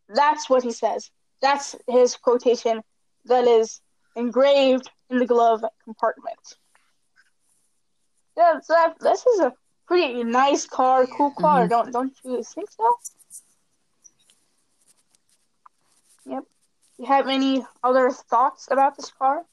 [0.09, 1.10] That's what he says.
[1.40, 2.82] That's his quotation
[3.24, 3.80] that is
[4.16, 6.39] engraved in the glove compartment.
[8.36, 9.52] Yeah, so that, this is a
[9.89, 11.62] pretty nice car, cool car.
[11.62, 11.70] Mm-hmm.
[11.70, 12.98] Don't don't you think so?
[16.27, 16.44] Yep.
[16.98, 19.44] You have any other thoughts about this car?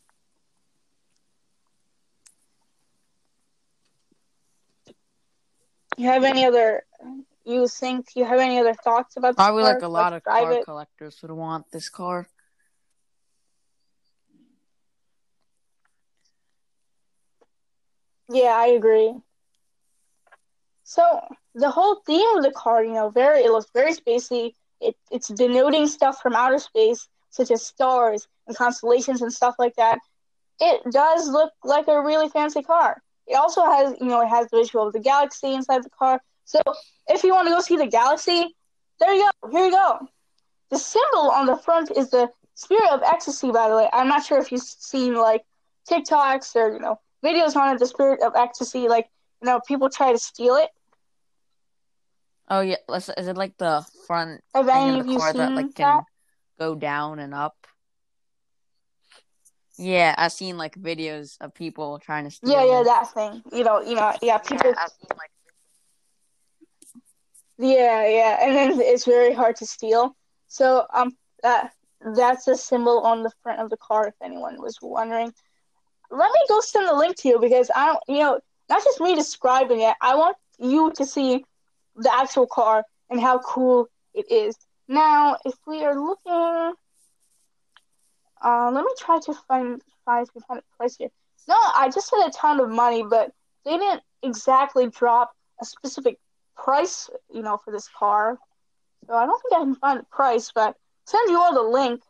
[5.97, 6.83] You have any other?
[7.45, 9.37] You think you have any other thoughts about?
[9.37, 9.73] Probably car?
[9.73, 10.65] like a lot Let's of car it.
[10.65, 12.27] collectors would want this car.
[18.27, 19.13] Yeah, I agree.
[20.85, 21.19] So
[21.55, 24.53] the whole theme of the card, you know, very it looks very spacey.
[24.79, 29.75] It it's denoting stuff from outer space, such as stars and constellations and stuff like
[29.75, 29.97] that.
[30.59, 33.01] It does look like a really fancy car.
[33.27, 36.21] It also has, you know, it has the visual of the galaxy inside the car.
[36.45, 36.61] So
[37.07, 38.55] if you want to go see the galaxy,
[38.99, 39.49] there you go.
[39.49, 40.07] Here you go.
[40.69, 43.51] The symbol on the front is the spirit of ecstasy.
[43.51, 45.43] By the way, I'm not sure if you've seen like
[45.89, 47.79] TikToks or you know videos on it.
[47.79, 49.09] The spirit of ecstasy, like
[49.41, 50.69] you know, people try to steal it.
[52.47, 55.73] Oh yeah, let's, is it like the front Have thing of the car that like
[55.75, 56.03] can that?
[56.59, 57.55] go down and up?
[59.77, 62.51] Yeah, I've seen like videos of people trying to steal.
[62.51, 62.85] Yeah, yeah, it.
[62.85, 63.43] that thing.
[63.51, 64.71] You know, you know, yeah, people.
[64.71, 65.31] Yeah, seen like
[67.57, 70.15] Yeah, yeah, and then it's very hard to steal.
[70.47, 71.73] So um, that
[72.15, 74.07] that's a symbol on the front of the car.
[74.07, 75.33] If anyone was wondering,
[76.11, 78.39] let me go send the link to you because I don't, you know,
[78.69, 79.95] not just me describing it.
[80.01, 81.43] I want you to see
[81.95, 84.55] the actual car and how cool it is.
[84.87, 86.73] Now, if we are looking,
[88.43, 91.09] uh, let me try to find find we find a price here.
[91.47, 93.31] No, I just said a ton of money, but
[93.65, 95.31] they didn't exactly drop
[95.61, 96.19] a specific
[96.55, 98.37] price, you know, for this car.
[99.07, 102.01] So I don't think I can find the price, but send you all the link.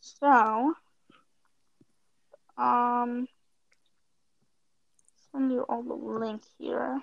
[0.00, 0.74] So,
[2.58, 3.26] um,
[5.30, 7.00] send you all the link here.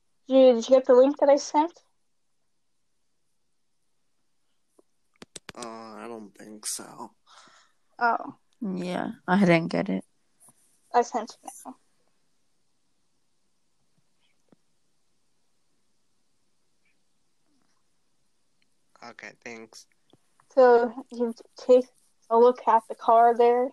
[0.00, 0.18] that
[1.28, 1.82] I sent?
[5.56, 7.10] Uh, I don't think so.
[7.98, 10.04] Oh, yeah, I didn't get it.
[10.94, 11.76] I sent it now.
[19.10, 19.86] Okay, thanks.
[20.54, 21.86] So you take
[22.30, 23.68] a look at the car there.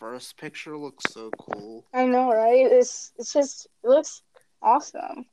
[0.00, 1.84] First picture looks so cool.
[1.94, 2.66] I know, right?
[2.66, 4.22] It's it's just it looks
[4.62, 5.26] awesome.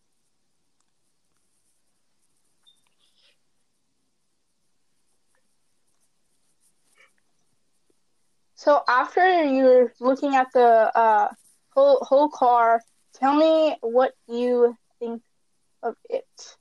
[8.55, 11.29] So after you're looking at the uh,
[11.69, 12.81] whole whole car,
[13.13, 15.21] tell me what you think
[15.81, 16.57] of it.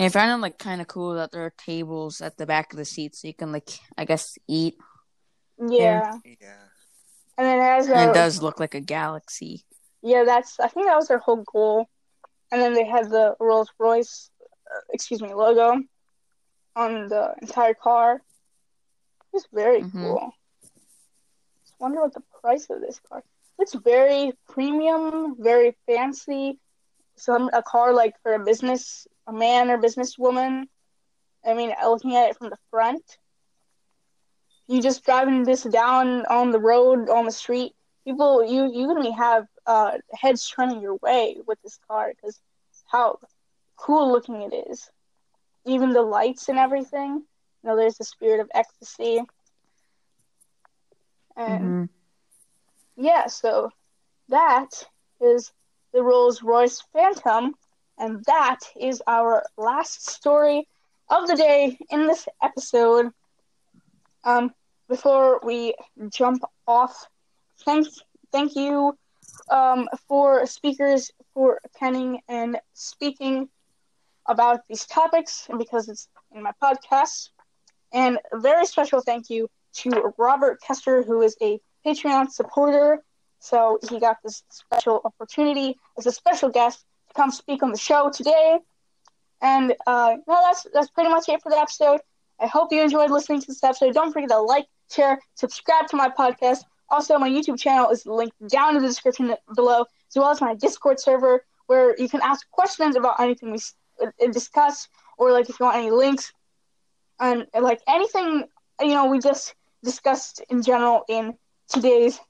[0.00, 2.72] Yeah, I found it like kind of cool that there are tables at the back
[2.72, 3.68] of the seat, so you can like,
[3.98, 4.78] I guess, eat.
[5.58, 6.40] Yeah, Yeah.
[7.36, 9.66] and it has And a it does look like a galaxy.
[10.00, 10.24] yeah.
[10.24, 11.86] That's I think that was their whole goal.
[12.50, 14.30] And then they had the Rolls Royce,
[14.74, 15.82] uh, excuse me, logo
[16.76, 18.22] on the entire car.
[19.34, 19.92] It's very Mhm.
[19.92, 20.32] cool.
[21.62, 23.22] Just wonder what the price of this car.
[23.58, 26.58] It's very premium, very fancy.
[27.16, 30.64] Some a car like for a business, a man or businesswoman.
[31.44, 33.18] I mean, looking at it from the front,
[34.68, 37.72] you just driving this down on the road on the street.
[38.04, 42.40] People, you you gonna have uh, heads turning your way with this car because
[42.86, 43.18] how
[43.76, 44.90] cool looking it is.
[45.66, 47.24] Even the lights and everything.
[47.62, 49.20] You know, there's the spirit of ecstasy.
[51.36, 51.84] And hmm
[52.96, 53.70] yeah, so
[54.28, 54.68] that
[55.20, 55.52] is
[55.92, 57.54] the Rolls Royce Phantom,
[58.00, 60.66] and that is our last story
[61.10, 63.10] of the day in this episode.
[64.24, 64.52] Um,
[64.88, 65.74] before we
[66.08, 67.06] jump off,
[67.64, 67.86] thank
[68.32, 68.96] thank you
[69.50, 73.48] um, for speakers for penning and speaking
[74.26, 77.30] about these topics, and because it's in my podcast.
[77.92, 83.02] And very special thank you to Robert Kester, who is a Patreon supporter.
[83.40, 88.10] So he got this special opportunity as a special guest come speak on the show
[88.10, 88.58] today.
[89.42, 92.00] And uh, no, that's that's pretty much it for the episode.
[92.40, 93.94] I hope you enjoyed listening to this episode.
[93.94, 96.64] Don't forget to like, share, subscribe to my podcast.
[96.88, 100.54] Also, my YouTube channel is linked down in the description below, as well as my
[100.54, 103.58] Discord server, where you can ask questions about anything we
[104.02, 104.88] uh, discuss,
[105.18, 106.32] or like if you want any links,
[107.20, 108.44] and like anything
[108.80, 109.54] you know we just
[109.84, 111.34] discussed in general in
[111.68, 112.20] today's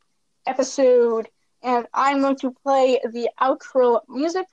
[0.47, 1.28] episode.
[1.62, 4.47] And I'm going to play the outro music,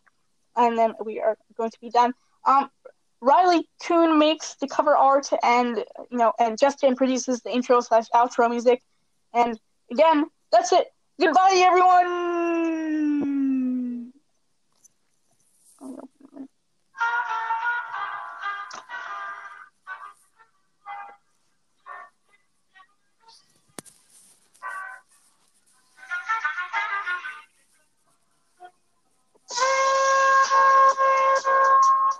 [0.58, 2.14] and then we are going to be done.
[2.46, 2.70] Um,
[3.22, 5.78] Riley Kuhn makes the cover art, and
[6.12, 8.82] you know, and Justin produces the intro slash outro music.
[9.34, 9.60] And
[9.92, 10.88] again, that's it.
[11.20, 12.48] Goodbye, everyone.